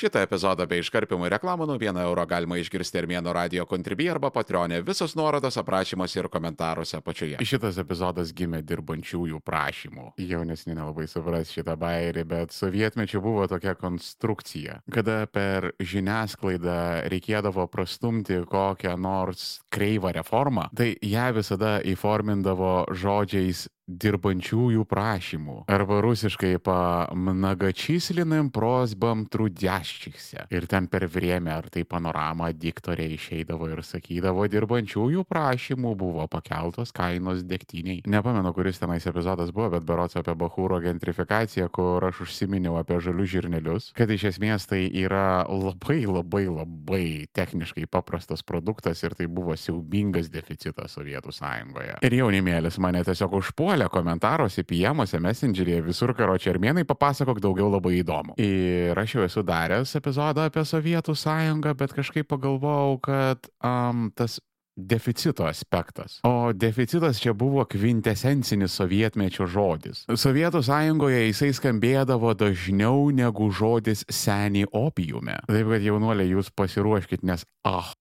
Šitą 0.00 0.22
epizodą 0.24 0.64
bei 0.64 0.80
iškarpimų 0.80 1.28
reklamų 1.34 1.66
nuo 1.68 1.74
1 1.76 1.98
euro 2.00 2.22
galima 2.24 2.56
išgirsti 2.56 3.02
Armėno 3.02 3.34
radio 3.36 3.66
kontribį 3.68 4.06
arba 4.14 4.30
patronė. 4.32 4.78
Visos 4.86 5.12
nuorodos 5.12 5.58
aprašymuose 5.60 6.22
ir 6.22 6.28
komentaruose 6.32 6.96
apačioje. 6.96 7.36
Šitas 7.44 7.76
epizodas 7.82 8.32
gimė 8.32 8.62
dirbančiųjų 8.64 9.42
prašymų. 9.44 10.06
Jaunesni 10.24 10.72
nelabai 10.72 11.04
supras 11.10 11.52
šitą 11.52 11.74
bairį, 11.76 12.24
bet 12.30 12.56
sovietmečiu 12.56 13.20
buvo 13.20 13.44
tokia 13.50 13.74
konstrukcija, 13.76 14.78
kada 14.88 15.26
per 15.28 15.74
žiniasklaidą 15.76 16.78
reikėdavo 17.12 17.68
prastumti 17.68 18.40
kokią 18.48 18.96
nors 18.96 19.58
kreivą 19.70 20.14
reformą, 20.16 20.68
tai 20.76 20.94
ją 21.02 21.30
visada 21.36 21.78
įformindavo 21.86 22.90
žodžiais 22.90 23.68
dirbančiųjų 23.90 24.84
prašymų 24.88 25.56
arba 25.70 26.00
rusiškai 26.04 26.54
pa 26.62 26.78
mnogočislinim 27.16 28.50
prosbam 28.54 29.24
trudėščiuose. 29.30 30.46
Ir 30.54 30.66
ten 30.70 30.86
per 30.90 31.06
vrėmę 31.10 31.52
ar 31.56 31.68
tai 31.72 31.82
panoramą 31.88 32.50
diktoriai 32.54 33.16
išeidavo 33.16 33.70
ir 33.72 33.82
sakydavo, 33.86 34.46
dirbančiųjų 34.50 35.24
prašymų 35.30 35.94
buvo 35.98 36.26
pakeltos 36.30 36.94
kainos 36.96 37.42
dėktiniai. 37.48 38.04
Nepamenu, 38.10 38.52
kuris 38.56 38.80
tenais 38.82 39.06
epizodas 39.10 39.52
buvo, 39.54 39.72
bet 39.76 39.86
berots 39.88 40.18
apie 40.20 40.36
Bahūro 40.38 40.80
gentrifikaciją, 40.84 41.70
kur 41.74 42.04
aš 42.10 42.24
užsiminiau 42.26 42.78
apie 42.80 43.00
žalius 43.02 43.32
žirnelius, 43.34 43.90
kad 43.96 44.10
iš 44.10 44.30
esmės 44.34 44.68
tai 44.70 44.84
yra 45.02 45.44
labai 45.50 46.02
labai 46.06 46.46
labai 46.50 47.04
techniškai 47.36 47.88
paprastas 47.90 48.44
produktas 48.46 49.02
ir 49.04 49.16
tai 49.18 49.26
buvo 49.30 49.56
siaubingas 49.60 50.30
deficitas 50.32 50.96
Sovietų 50.96 51.32
sąjungoje. 51.34 51.98
Ir 52.06 52.18
jaunimėlis 52.20 52.80
mane 52.82 53.04
tiesiog 53.06 53.38
užpuolė 53.40 53.70
puolė 53.70 53.88
komentaruose, 53.92 54.64
piemuose, 54.66 55.20
messengeryje, 55.22 55.80
visur 55.86 56.12
karočią 56.16 56.54
armėnai, 56.54 56.84
papasakok 56.88 57.40
daugiau 57.40 57.70
labai 57.70 58.00
įdomu. 58.00 58.36
Ir 58.40 58.98
aš 58.98 59.16
jau 59.16 59.24
esu 59.26 59.44
daręs 59.46 59.94
epizodą 59.96 60.48
apie 60.48 60.64
Sovietų 60.66 61.14
sąjungą, 61.14 61.74
bet 61.78 61.94
kažkaip 61.94 62.28
pagalvojau, 62.30 62.98
kad 63.04 63.50
um, 63.62 64.10
tas 64.16 64.40
deficito 64.76 65.44
aspektas. 65.46 66.20
O 66.24 66.52
deficitas 66.52 67.20
čia 67.20 67.32
buvo 67.36 67.64
kvintesencinis 67.68 68.74
sovietmečio 68.74 69.46
žodis. 69.46 70.04
Sovietų 70.08 70.62
sąjungoje 70.64 71.24
jisai 71.26 71.52
skambėdavo 71.56 72.32
dažniau 72.38 73.10
negu 73.14 73.50
žodis 73.52 74.04
seniai 74.08 74.68
opijume. 74.72 75.40
Taip 75.50 75.72
kad 75.74 75.84
jaunuoliai 75.84 76.32
jūs 76.32 76.52
pasiruoškit, 76.56 77.24
nes 77.26 77.44
ah, 77.68 77.92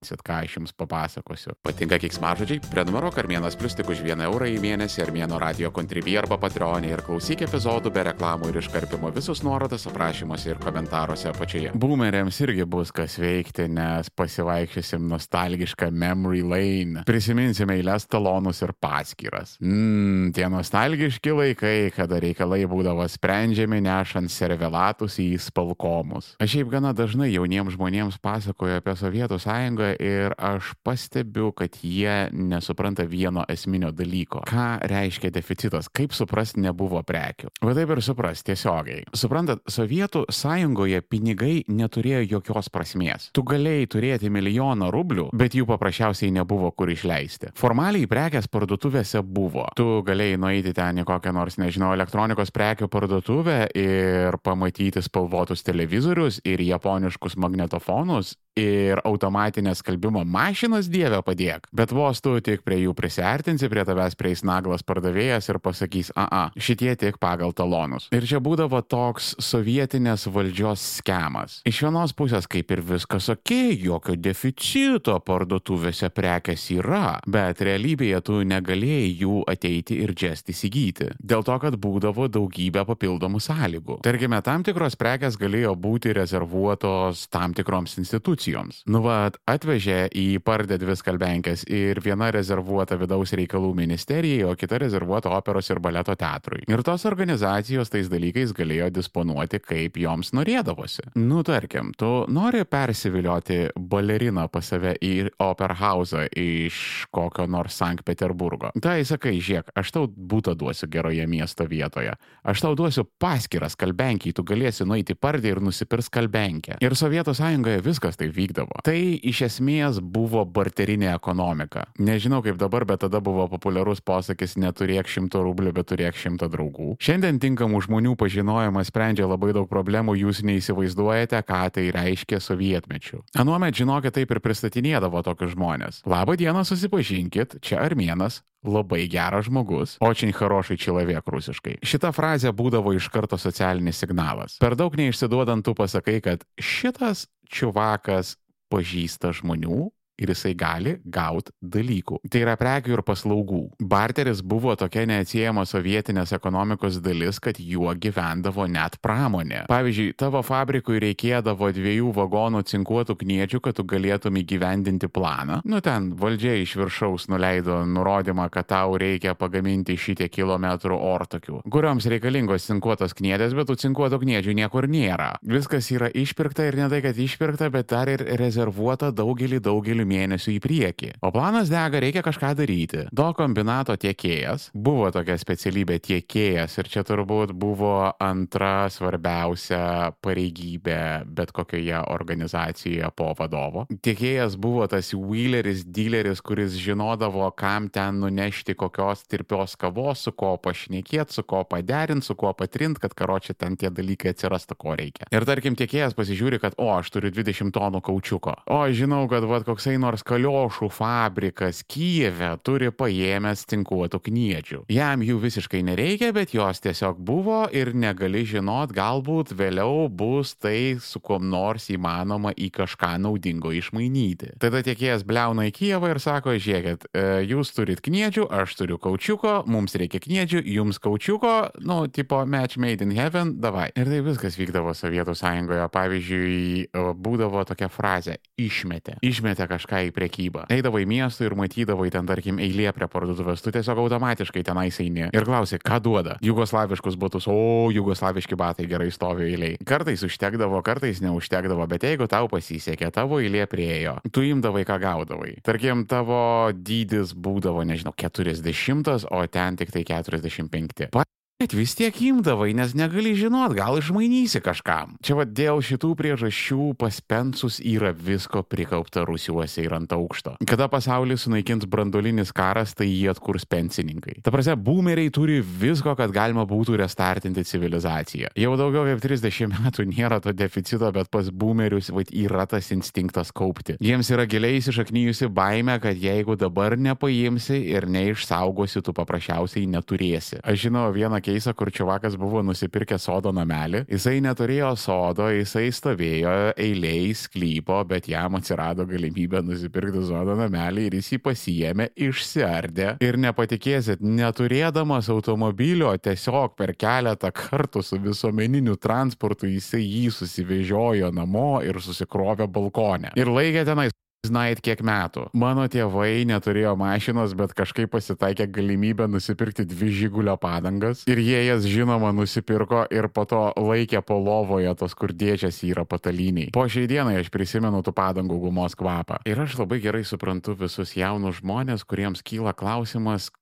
ką 0.00 0.40
aš 0.40 0.56
jums 0.56 0.72
papasakosiu. 0.72 1.52
Patinka 1.60 1.98
kiksmažodžiai? 2.00 2.62
Prenumeruok 2.72 3.18
Armėnas 3.20 3.56
Plus 3.60 3.74
tik 3.76 3.90
už 3.92 4.00
1 4.00 4.22
eurą 4.24 4.46
į 4.48 4.56
mėnesį 4.62 5.02
Armėno 5.04 5.36
radio 5.36 5.68
kontribį 5.76 6.14
arba 6.22 6.38
patronį 6.40 6.94
ir 6.94 7.02
klausyk 7.04 7.42
epizodų 7.44 7.92
be 7.92 8.06
reklamų 8.08 8.48
ir 8.48 8.60
iškarpimo 8.62 9.10
visus 9.12 9.42
nuorodas 9.44 9.84
aprašymuose 9.90 10.54
ir 10.54 10.60
komentaruose 10.62 11.28
apačioje. 11.28 11.74
Boomeriams 11.76 12.38
irgi 12.40 12.64
bus 12.64 12.92
kas 12.96 13.18
veikti, 13.20 13.66
nes 13.68 14.08
pasivaikščiosim 14.16 15.04
nostalgišką 15.10 15.90
memory 15.92 16.40
lane. 16.48 17.04
Prisiminsime 17.04 17.76
eilės 17.76 18.08
talonus 18.08 18.64
ir 18.64 18.72
paskiras. 18.80 19.58
Mmm, 19.60 20.32
tie 20.32 20.48
nostalgiški 20.48 21.36
laikai, 21.36 21.76
kada 21.92 22.22
reikalai 22.24 22.62
būdavo 22.64 23.04
sprendžiami 23.04 23.82
nešant 23.84 24.32
servelatus 24.32 25.20
į 25.20 25.28
spalkomus. 25.44 26.32
Aš 26.40 26.56
šiaip 26.56 26.72
gana 26.72 26.96
dažnai 26.96 27.28
jauniems 27.34 27.76
žmonėms 27.76 28.16
pasakoju 28.24 28.80
apie 28.80 28.96
Sovietų 28.96 29.36
sąjungą 29.44 29.89
ir 29.98 30.34
aš 30.38 30.74
pastebiu, 30.86 31.50
kad 31.56 31.76
jie 31.82 32.28
nesupranta 32.32 33.04
vieno 33.08 33.44
esminio 33.48 33.90
dalyko. 33.94 34.44
Ką 34.48 34.68
reiškia 34.90 35.30
deficitas? 35.34 35.88
Kaip 35.92 36.14
suprasti 36.16 36.62
nebuvo 36.64 37.02
prekių? 37.06 37.50
Va 37.64 37.74
taip 37.76 37.94
ir 37.94 38.02
supras 38.04 38.44
tiesiogiai. 38.46 39.04
Suprantat, 39.16 39.62
Sovietų 39.70 40.26
sąjungoje 40.32 41.02
pinigai 41.06 41.64
neturėjo 41.68 42.22
jokios 42.36 42.70
prasmės. 42.72 43.30
Tu 43.36 43.44
galėjai 43.46 43.88
turėti 43.90 44.30
milijoną 44.32 44.90
rublių, 44.94 45.28
bet 45.36 45.56
jų 45.58 45.66
paprasčiausiai 45.70 46.32
nebuvo 46.34 46.70
kur 46.76 46.92
išleisti. 46.92 47.52
Formaliai 47.58 48.08
prekės 48.10 48.48
parduotuvėse 48.50 49.22
buvo. 49.24 49.68
Tu 49.78 49.86
galėjai 50.06 50.40
nueiti 50.40 50.74
ten 50.76 51.02
į 51.02 51.06
kokią 51.08 51.34
nors, 51.36 51.58
nežinau, 51.60 51.92
elektronikos 51.96 52.52
prekių 52.54 52.90
parduotuvę 52.92 53.58
ir 53.78 54.38
pamatyti 54.44 55.02
spalvotus 55.04 55.64
televizorius 55.66 56.40
ir 56.48 56.62
japoniškus 56.64 57.38
magnetofonus 57.40 58.36
ir 58.58 59.00
automatinės 59.06 59.80
skalbimo 59.80 60.22
mašinas 60.26 60.88
dievę 60.90 61.20
padėk. 61.26 61.68
Bet 61.76 61.92
vos 61.94 62.20
tu 62.22 62.36
tik 62.44 62.64
prie 62.66 62.80
jų 62.82 62.94
prisartinsi, 62.98 63.70
prie 63.70 63.84
tavęs 63.86 64.16
prieis 64.18 64.42
naglas 64.46 64.84
pardavėjas 64.86 65.50
ir 65.52 65.60
pasakys, 65.62 66.12
a, 66.16 66.26
a, 66.26 66.42
šitie 66.58 66.92
tik 66.98 67.20
pagal 67.22 67.54
talonus. 67.56 68.08
Ir 68.14 68.26
čia 68.26 68.40
būdavo 68.42 68.82
toks 68.82 69.34
sovietinės 69.42 70.26
valdžios 70.32 70.82
schemas. 70.98 71.60
Iš 71.68 71.82
vienos 71.86 72.14
pusės 72.16 72.48
kaip 72.50 72.72
ir 72.74 72.82
viskas 72.86 73.30
ok, 73.32 73.54
jokio 73.78 74.16
deficito 74.18 75.16
parduotuvėse 75.24 76.10
prekes 76.14 76.66
yra, 76.74 77.20
bet 77.30 77.62
realybėje 77.66 78.22
tu 78.26 78.40
negalėjai 78.46 79.08
jų 79.22 79.44
ateiti 79.50 80.00
ir 80.04 80.14
džest 80.16 80.50
įsigyti. 80.52 81.12
Dėl 81.20 81.44
to, 81.46 81.56
kad 81.62 81.78
būdavo 81.80 82.28
daugybė 82.32 82.84
papildomų 82.88 83.40
sąlygų. 83.44 84.00
Tarkime, 84.04 84.40
tam 84.44 84.64
tikros 84.66 84.98
prekes 85.00 85.38
galėjo 85.40 85.76
būti 85.78 86.14
rezervuotos 86.16 87.26
tam 87.32 87.54
tikroms 87.56 87.98
institucijoms 88.00 88.39
institucijoms. 88.40 88.82
Nu, 88.88 89.02
va, 89.04 89.30
atvežė 89.48 90.08
į 90.16 90.40
pardę 90.44 90.78
dvi 90.80 90.96
skalbenkės 90.96 91.66
ir 91.68 92.00
viena 92.00 92.30
rezervuota 92.32 92.96
vidaus 92.96 93.32
reikalų 93.36 93.74
ministerijai, 93.74 94.44
o 94.48 94.56
kita 94.56 94.78
rezervuota 94.80 95.30
operos 95.36 95.70
ir 95.70 95.80
baleto 95.80 96.14
teatrui. 96.14 96.64
Ir 96.68 96.82
tos 96.82 97.04
organizacijos 97.06 97.90
tais 97.90 98.08
dalykais 98.10 98.52
galėjo 98.56 98.90
disponuoti, 98.90 99.60
kaip 99.60 99.96
joms 100.00 100.32
norėdavosi. 100.32 101.12
Nu, 101.16 101.42
tarkim, 101.42 101.92
tu 101.96 102.24
nori 102.28 102.64
persivilioti 102.64 103.70
baleriną 103.76 104.48
pas 104.50 104.66
save 104.70 104.96
į 105.00 105.30
operhausą 105.40 106.26
iš 106.36 107.06
kokio 107.10 107.46
nors 107.46 107.76
Sankt 107.80 108.04
Peterburgo. 108.04 108.72
Tai 108.80 108.98
sakai, 109.04 109.38
žiūrėk, 109.40 109.72
aš 109.78 109.92
tau 109.94 110.06
būtą 110.08 110.56
duosiu 110.58 110.88
geroje 110.90 111.26
miesto 111.30 111.66
vietoje. 111.68 112.14
Aš 112.44 112.64
tau 112.64 112.74
duosiu 112.78 113.06
paskirą 113.20 113.70
skalbenkiai, 113.70 114.34
tu 114.36 114.44
galėsi 114.46 114.86
nueiti 114.88 115.16
pardį 115.16 115.54
ir 115.54 115.62
nusipirks 115.64 116.10
skalbenkę. 116.10 116.78
Ir 116.84 116.96
Sovietų 116.98 117.34
sąjungoje 117.36 117.82
viskas 117.84 118.18
taip 118.20 118.29
vykdavo. 118.34 118.80
Tai 118.86 118.96
iš 118.96 119.42
esmės 119.48 120.00
buvo 120.00 120.44
barterinė 120.44 121.10
ekonomika. 121.14 121.86
Nežinau 122.00 122.42
kaip 122.44 122.58
dabar, 122.60 122.86
bet 122.88 123.04
tada 123.04 123.20
buvo 123.24 123.46
populiarus 123.50 124.02
posakis 124.04 124.56
neturėk 124.60 125.10
šimto 125.10 125.42
rublių, 125.44 125.74
bet 125.76 125.90
turėk 125.92 126.18
šimtą 126.18 126.50
draugų. 126.52 126.94
Šiandien 127.02 127.40
tinkamų 127.42 127.82
žmonių 127.86 128.16
pažinojimas 128.20 128.90
sprendžia 128.92 129.28
labai 129.30 129.54
daug 129.56 129.68
problemų, 129.70 130.18
jūs 130.24 130.42
neįsivaizduojate, 130.46 131.40
ką 131.46 131.62
tai 131.76 131.88
reiškia 131.94 132.40
sovietmečių. 132.44 133.24
Anuomet, 133.40 133.76
žinokit, 133.80 134.14
taip 134.18 134.34
ir 134.34 134.42
pristatinėdavo 134.44 135.24
tokius 135.26 135.54
žmonės. 135.56 136.04
Labą 136.08 136.36
dieną 136.40 136.64
susipažinkit, 136.68 137.60
čia 137.64 137.82
armėnas, 137.84 138.42
labai 138.64 139.06
geras 139.08 139.48
žmogus, 139.48 139.96
očin 140.04 140.32
harošai 140.36 140.76
čilavėk 140.80 141.28
rusiškai. 141.32 141.78
Šita 141.86 142.12
frazė 142.16 142.52
būdavo 142.56 142.92
iš 142.96 143.08
karto 143.12 143.38
socialinis 143.40 144.00
signalas. 144.02 144.58
Per 144.60 144.76
daug 144.76 144.96
neišsiduodant 144.96 145.64
tu 145.64 145.74
pasakai, 145.76 146.20
kad 146.24 146.44
šitas 146.60 147.26
čiuvakas 147.50 148.36
pažįsta 148.70 149.34
žmonių, 149.34 149.90
ir 150.20 150.32
jisai 150.34 150.54
gali 150.58 150.96
gauti 151.04 151.54
dalykų. 151.60 152.20
Tai 152.30 152.42
yra 152.44 152.56
prekių 152.60 152.96
ir 152.96 153.02
paslaugų. 153.06 153.62
Barteris 153.80 154.42
buvo 154.44 154.74
tokia 154.78 155.06
neatsiejama 155.08 155.64
sovietinės 155.68 156.34
ekonomikos 156.36 157.00
dalis, 157.04 157.40
kad 157.42 157.58
juo 157.60 157.92
gyvendavo 157.96 158.66
net 158.70 158.98
pramonė. 159.02 159.64
Pavyzdžiui, 159.70 160.12
tavo 160.20 160.42
fabrikui 160.46 161.00
reikėdavo 161.02 161.70
dviejų 161.76 162.12
vagonų 162.16 162.62
cinkuotų 162.70 163.16
kniečių, 163.22 163.62
kad 163.64 163.78
tu 163.78 163.86
galėtum 163.88 164.38
įgyvendinti 164.40 165.10
planą. 165.12 165.60
Nu 165.64 165.80
ten 165.84 166.12
valdžia 166.20 166.56
iš 166.60 166.76
viršaus 166.80 167.28
nuleido 167.32 167.80
nurodymą, 167.88 168.48
kad 168.52 168.68
tau 168.70 168.96
reikia 169.00 169.34
pagaminti 169.38 169.96
šitie 170.00 170.28
kilometrų 170.32 170.98
ortokių, 171.10 171.62
kurioms 171.72 172.06
reikalingos 172.10 172.68
cinkuotos 172.68 173.14
kniedės, 173.18 173.54
bet 173.56 173.70
tų 173.70 173.78
cinkuotų 173.84 174.20
kniedžių 174.24 174.56
niekur 174.62 174.88
nėra. 174.90 175.32
Viskas 175.46 175.90
yra 175.94 176.10
išpirkta 176.12 176.66
ir 176.68 176.78
ne 176.80 176.88
tai, 176.92 177.02
kad 177.04 177.18
išpirkta, 177.18 177.70
bet 177.72 177.90
dar 177.92 178.10
ir 178.12 178.24
rezervuota 178.40 179.10
daugelį, 179.14 179.60
daugelį 179.64 180.06
mėnesių 180.10 180.54
į 180.56 180.60
priekį. 180.64 181.12
O 181.24 181.32
planas 181.34 181.70
dega, 181.72 182.02
reikia 182.02 182.24
kažką 182.26 182.52
daryti. 182.58 183.06
Do 183.14 183.30
kombinato 183.36 183.96
tiekėjas 184.00 184.70
buvo 184.74 185.10
tokia 185.14 185.38
specialybė 185.40 186.00
tiekėjas 186.04 186.76
ir 186.80 186.90
čia 186.92 187.04
turbūt 187.06 187.54
buvo 187.56 188.10
antra 188.20 188.88
svarbiausia 188.92 190.12
pareigybė 190.24 191.00
bet 191.26 191.52
kokioje 191.56 192.02
organizacijoje 192.10 193.10
po 193.16 193.30
vadovo. 193.38 193.86
Tiekėjas 194.02 194.56
buvo 194.60 194.86
tas 194.90 195.12
wheeleris, 195.14 195.84
dealeris, 195.86 196.42
kuris 196.44 196.76
žinodavo, 196.80 197.46
kam 197.58 197.88
ten 197.92 198.20
nunešti 198.22 198.74
kokios 198.78 199.24
tirpios 199.30 199.76
kavos, 199.80 200.24
su 200.26 200.32
ko 200.36 200.54
pašnekėti, 200.62 201.34
su 201.34 201.44
ko 201.48 201.62
paderinti, 201.68 202.26
su 202.26 202.36
kuo 202.38 202.52
patrinti, 202.56 203.02
kad 203.02 203.14
karočią 203.16 203.56
ten 203.58 203.76
tie 203.80 203.90
dalykai 203.94 204.34
atsirastų, 204.34 204.76
ko 204.80 204.96
reikia. 204.98 205.28
Ir 205.34 205.46
tarkim, 205.48 205.76
tiekėjas 205.78 206.16
pasižiūri, 206.18 206.60
kad, 206.62 206.76
o, 206.80 206.90
aš 206.96 207.12
turiu 207.14 207.32
20 207.34 207.72
tonų 207.76 208.02
kaučiuko. 208.06 208.56
O, 208.70 208.80
žinau, 208.94 209.24
kad 209.30 209.46
vad 209.48 209.66
koksai 209.68 209.96
nors 210.00 210.24
kaliošų 210.26 210.88
fabrikas 210.94 211.82
Kijeve 211.90 212.52
turi 212.64 212.90
paėmęs 212.94 213.66
tinkuotų 213.70 214.20
kniedžių. 214.26 214.80
Jam 214.92 215.24
jų 215.24 215.38
visiškai 215.42 215.82
nereikia, 215.86 216.32
bet 216.36 216.54
jos 216.56 216.82
tiesiog 216.84 217.20
buvo 217.20 217.62
ir 217.74 217.92
negali 217.94 218.42
žinot, 218.48 218.94
galbūt 218.96 219.54
vėliau 219.56 220.08
bus 220.08 220.54
tai 220.58 220.96
su 221.02 221.20
kuom 221.20 221.48
nors 221.50 221.90
įmanoma 221.92 222.52
į 222.56 222.70
kažką 222.74 223.14
naudingo 223.22 223.72
išmainyti. 223.76 224.54
Tada 224.62 224.82
tiekėjas 224.86 225.24
bleuna 225.26 225.68
į 225.68 225.74
Kijevą 225.76 226.12
ir 226.14 226.20
sako, 226.22 226.56
žiūrėkit, 226.60 227.08
e, 227.12 227.26
jūs 227.50 227.72
turit 227.76 228.02
kniedžių, 228.04 228.46
aš 228.62 228.76
turiu 228.80 228.98
kaučiuko, 229.00 229.60
mums 229.70 229.96
reikia 229.98 230.20
kniedžių, 230.22 230.64
jums 230.76 231.00
kaučiuko, 231.02 231.54
nu, 231.86 232.02
tipo 232.12 232.42
match 232.46 232.80
made 232.80 233.04
in 233.04 233.14
heaven, 233.16 233.56
davai. 233.60 233.90
Ir 233.96 234.10
tai 234.10 234.20
viskas 234.24 234.58
vykdavo 234.60 234.94
Sovietų 234.96 235.34
sąjungoje. 235.38 235.86
Pavyzdžiui, 235.90 236.90
būdavo 237.20 237.64
tokia 237.68 237.88
frazė- 237.92 238.36
išmetė. 238.68 239.18
Išmetė 239.22 239.66
kažką 239.68 239.79
į 239.88 240.12
priekybą. 240.16 240.66
Eidavo 240.72 241.00
į 241.00 241.06
miestą 241.10 241.46
ir 241.46 241.56
matydavo 241.58 242.06
ten, 242.10 242.26
tarkim, 242.28 242.60
eilė 242.62 242.92
prie 242.96 243.08
parduotuvės, 243.10 243.62
tu 243.64 243.72
tiesiog 243.74 244.02
automatiškai 244.04 244.64
tenais 244.66 245.00
eini 245.00 245.28
ir 245.32 245.46
klausi, 245.46 245.78
ką 245.80 246.00
duoda. 246.02 246.36
Jugoslaviškus 246.44 247.16
batus, 247.20 247.48
o 247.50 247.88
jugoslaviški 247.94 248.58
batai 248.58 248.88
gerai 248.90 249.10
stovi 249.14 249.48
eiliai. 249.50 249.78
Kartais 249.86 250.24
užtekdavo, 250.26 250.82
kartais 250.86 251.22
neužtekdavo, 251.24 251.86
bet 251.90 252.06
jeigu 252.08 252.28
tau 252.30 252.50
pasisekė, 252.52 253.10
tavo 253.14 253.40
eilė 253.40 253.66
priejo, 253.70 254.18
tu 254.32 254.44
imdavai, 254.46 254.84
ką 254.88 255.00
gaudavai. 255.02 255.56
Tarkim, 255.66 256.06
tavo 256.10 256.70
dydis 256.74 257.34
būdavo, 257.34 257.84
nežinau, 257.88 258.14
40, 258.16 259.28
o 259.30 259.44
ten 259.46 259.80
tik 259.80 259.94
tai 259.94 260.06
45. 260.06 261.10
Bet 261.60 261.74
vis 261.76 261.92
tiek 261.92 262.16
imdavai, 262.24 262.70
nes 262.72 262.94
negali 262.96 263.34
žinot, 263.36 263.74
gal 263.76 263.98
išmainysi 264.00 264.62
kažkam. 264.64 265.10
Čia 265.20 265.34
vad 265.36 265.50
dėl 265.52 265.82
šitų 265.84 266.14
priežasčių 266.16 266.94
paspensus 266.96 267.82
yra 267.84 268.14
visko 268.16 268.62
prikaupta 268.64 269.26
rusiuose 269.28 269.84
ir 269.84 269.92
ant 269.92 270.14
aukšto. 270.16 270.54
Kada 270.64 270.86
pasaulį 270.88 271.36
sunaikins 271.36 271.84
brandolinis 271.84 272.48
karas, 272.56 272.94
tai 272.96 273.10
jį 273.10 273.26
atkurs 273.34 273.68
pensininkai. 273.68 274.38
Ta 274.40 274.54
prasme, 274.54 274.78
boomeriai 274.80 275.28
turi 275.28 275.58
visko, 275.60 276.14
kad 276.16 276.32
galima 276.32 276.64
būtų 276.64 276.96
restartinti 277.02 277.66
civilizaciją. 277.68 278.54
Jau 278.56 278.72
daugiau 278.80 279.04
kaip 279.10 279.20
30 279.26 279.68
metų 279.74 280.08
nėra 280.14 280.40
to 280.40 280.56
deficito, 280.56 281.12
bet 281.12 281.28
pas 281.28 281.52
boomerius 281.52 282.08
vad 282.08 282.32
yra 282.32 282.64
tas 282.72 282.88
instinktas 282.96 283.52
kaupti. 283.52 283.98
Jiems 284.00 284.32
yra 284.32 284.48
giliai 284.48 284.80
įsišaknyjusi 284.80 285.50
baime, 285.52 285.98
kad 286.00 286.16
jeigu 286.16 286.56
dabar 286.56 286.96
nepaimsi 286.96 287.84
ir 287.92 288.08
neišsaugosi, 288.08 289.04
tu 289.04 289.12
paprasčiausiai 289.12 289.84
neturėsi. 289.92 290.64
Aš 290.64 290.86
žinau 290.88 291.04
vieną 291.12 291.44
keisą, 291.50 291.74
kur 291.74 291.90
čiavakas 291.92 292.36
buvo 292.40 292.62
nusipirkęs 292.66 293.26
sodo 293.26 293.52
namelį. 293.54 294.04
Jisai 294.10 294.38
neturėjo 294.44 294.92
sodo, 295.00 295.48
jisai 295.52 295.88
stovėjo 295.94 296.54
eiliai 296.80 297.32
sklypo, 297.36 298.00
bet 298.08 298.28
jam 298.30 298.58
atsirado 298.58 299.06
galimybė 299.08 299.62
nusipirkti 299.66 300.24
sodo 300.28 300.56
namelį 300.58 301.08
ir 301.08 301.18
jis 301.18 301.32
jį 301.34 301.40
pasijėmė, 301.48 302.08
išsiardė. 302.28 303.10
Ir 303.24 303.40
nepatikėsit, 303.40 304.22
neturėdamas 304.24 305.30
automobilio, 305.32 306.12
tiesiog 306.22 306.76
per 306.78 306.94
keletą 306.98 307.52
kartų 307.54 308.04
su 308.06 308.20
visuomeniniu 308.22 308.96
transportu 309.00 309.70
jisai 309.70 310.02
jį 310.04 310.30
susivežiojo 310.34 311.32
namo 311.34 311.80
ir 311.86 312.00
susikrovė 312.02 312.68
balkonę. 312.70 313.34
Ir 313.40 313.50
laikė 313.50 313.86
tenais 313.88 314.14
Znait 314.40 314.80
kiek 314.80 315.02
metų. 315.04 315.50
Mano 315.52 315.84
tėvai 315.92 316.46
neturėjo 316.48 316.94
mašinos, 316.96 317.52
bet 317.58 317.74
kažkaip 317.76 318.08
pasitaikė 318.14 318.70
galimybę 318.72 319.26
nusipirkti 319.28 319.84
dvi 319.84 320.08
žygulio 320.16 320.54
padangas. 320.60 321.26
Ir 321.28 321.42
jie 321.44 321.60
jas 321.66 321.84
žinoma 321.84 322.32
nusipirko 322.32 323.04
ir 323.12 323.28
po 323.28 323.44
to 323.44 323.60
laikė 323.76 324.24
po 324.24 324.38
lovoje 324.40 324.94
tos, 324.96 325.12
kur 325.14 325.34
dėčias 325.36 325.82
yra 325.84 326.06
pataliniai. 326.08 326.72
Po 326.72 326.86
šiai 326.88 327.10
dienai 327.10 327.36
aš 327.42 327.52
prisimenu 327.52 328.00
tų 328.06 328.16
padangų 328.16 328.56
gumos 328.64 328.96
kvapą. 328.96 329.42
Ir 329.44 329.60
aš 329.60 329.76
labai 329.82 330.00
gerai 330.00 330.24
suprantu 330.24 330.72
visus 330.86 331.12
jaunus 331.20 331.60
žmonės, 331.60 332.06
kuriems 332.08 332.40
kyla 332.40 332.72
klausimas, 332.72 333.52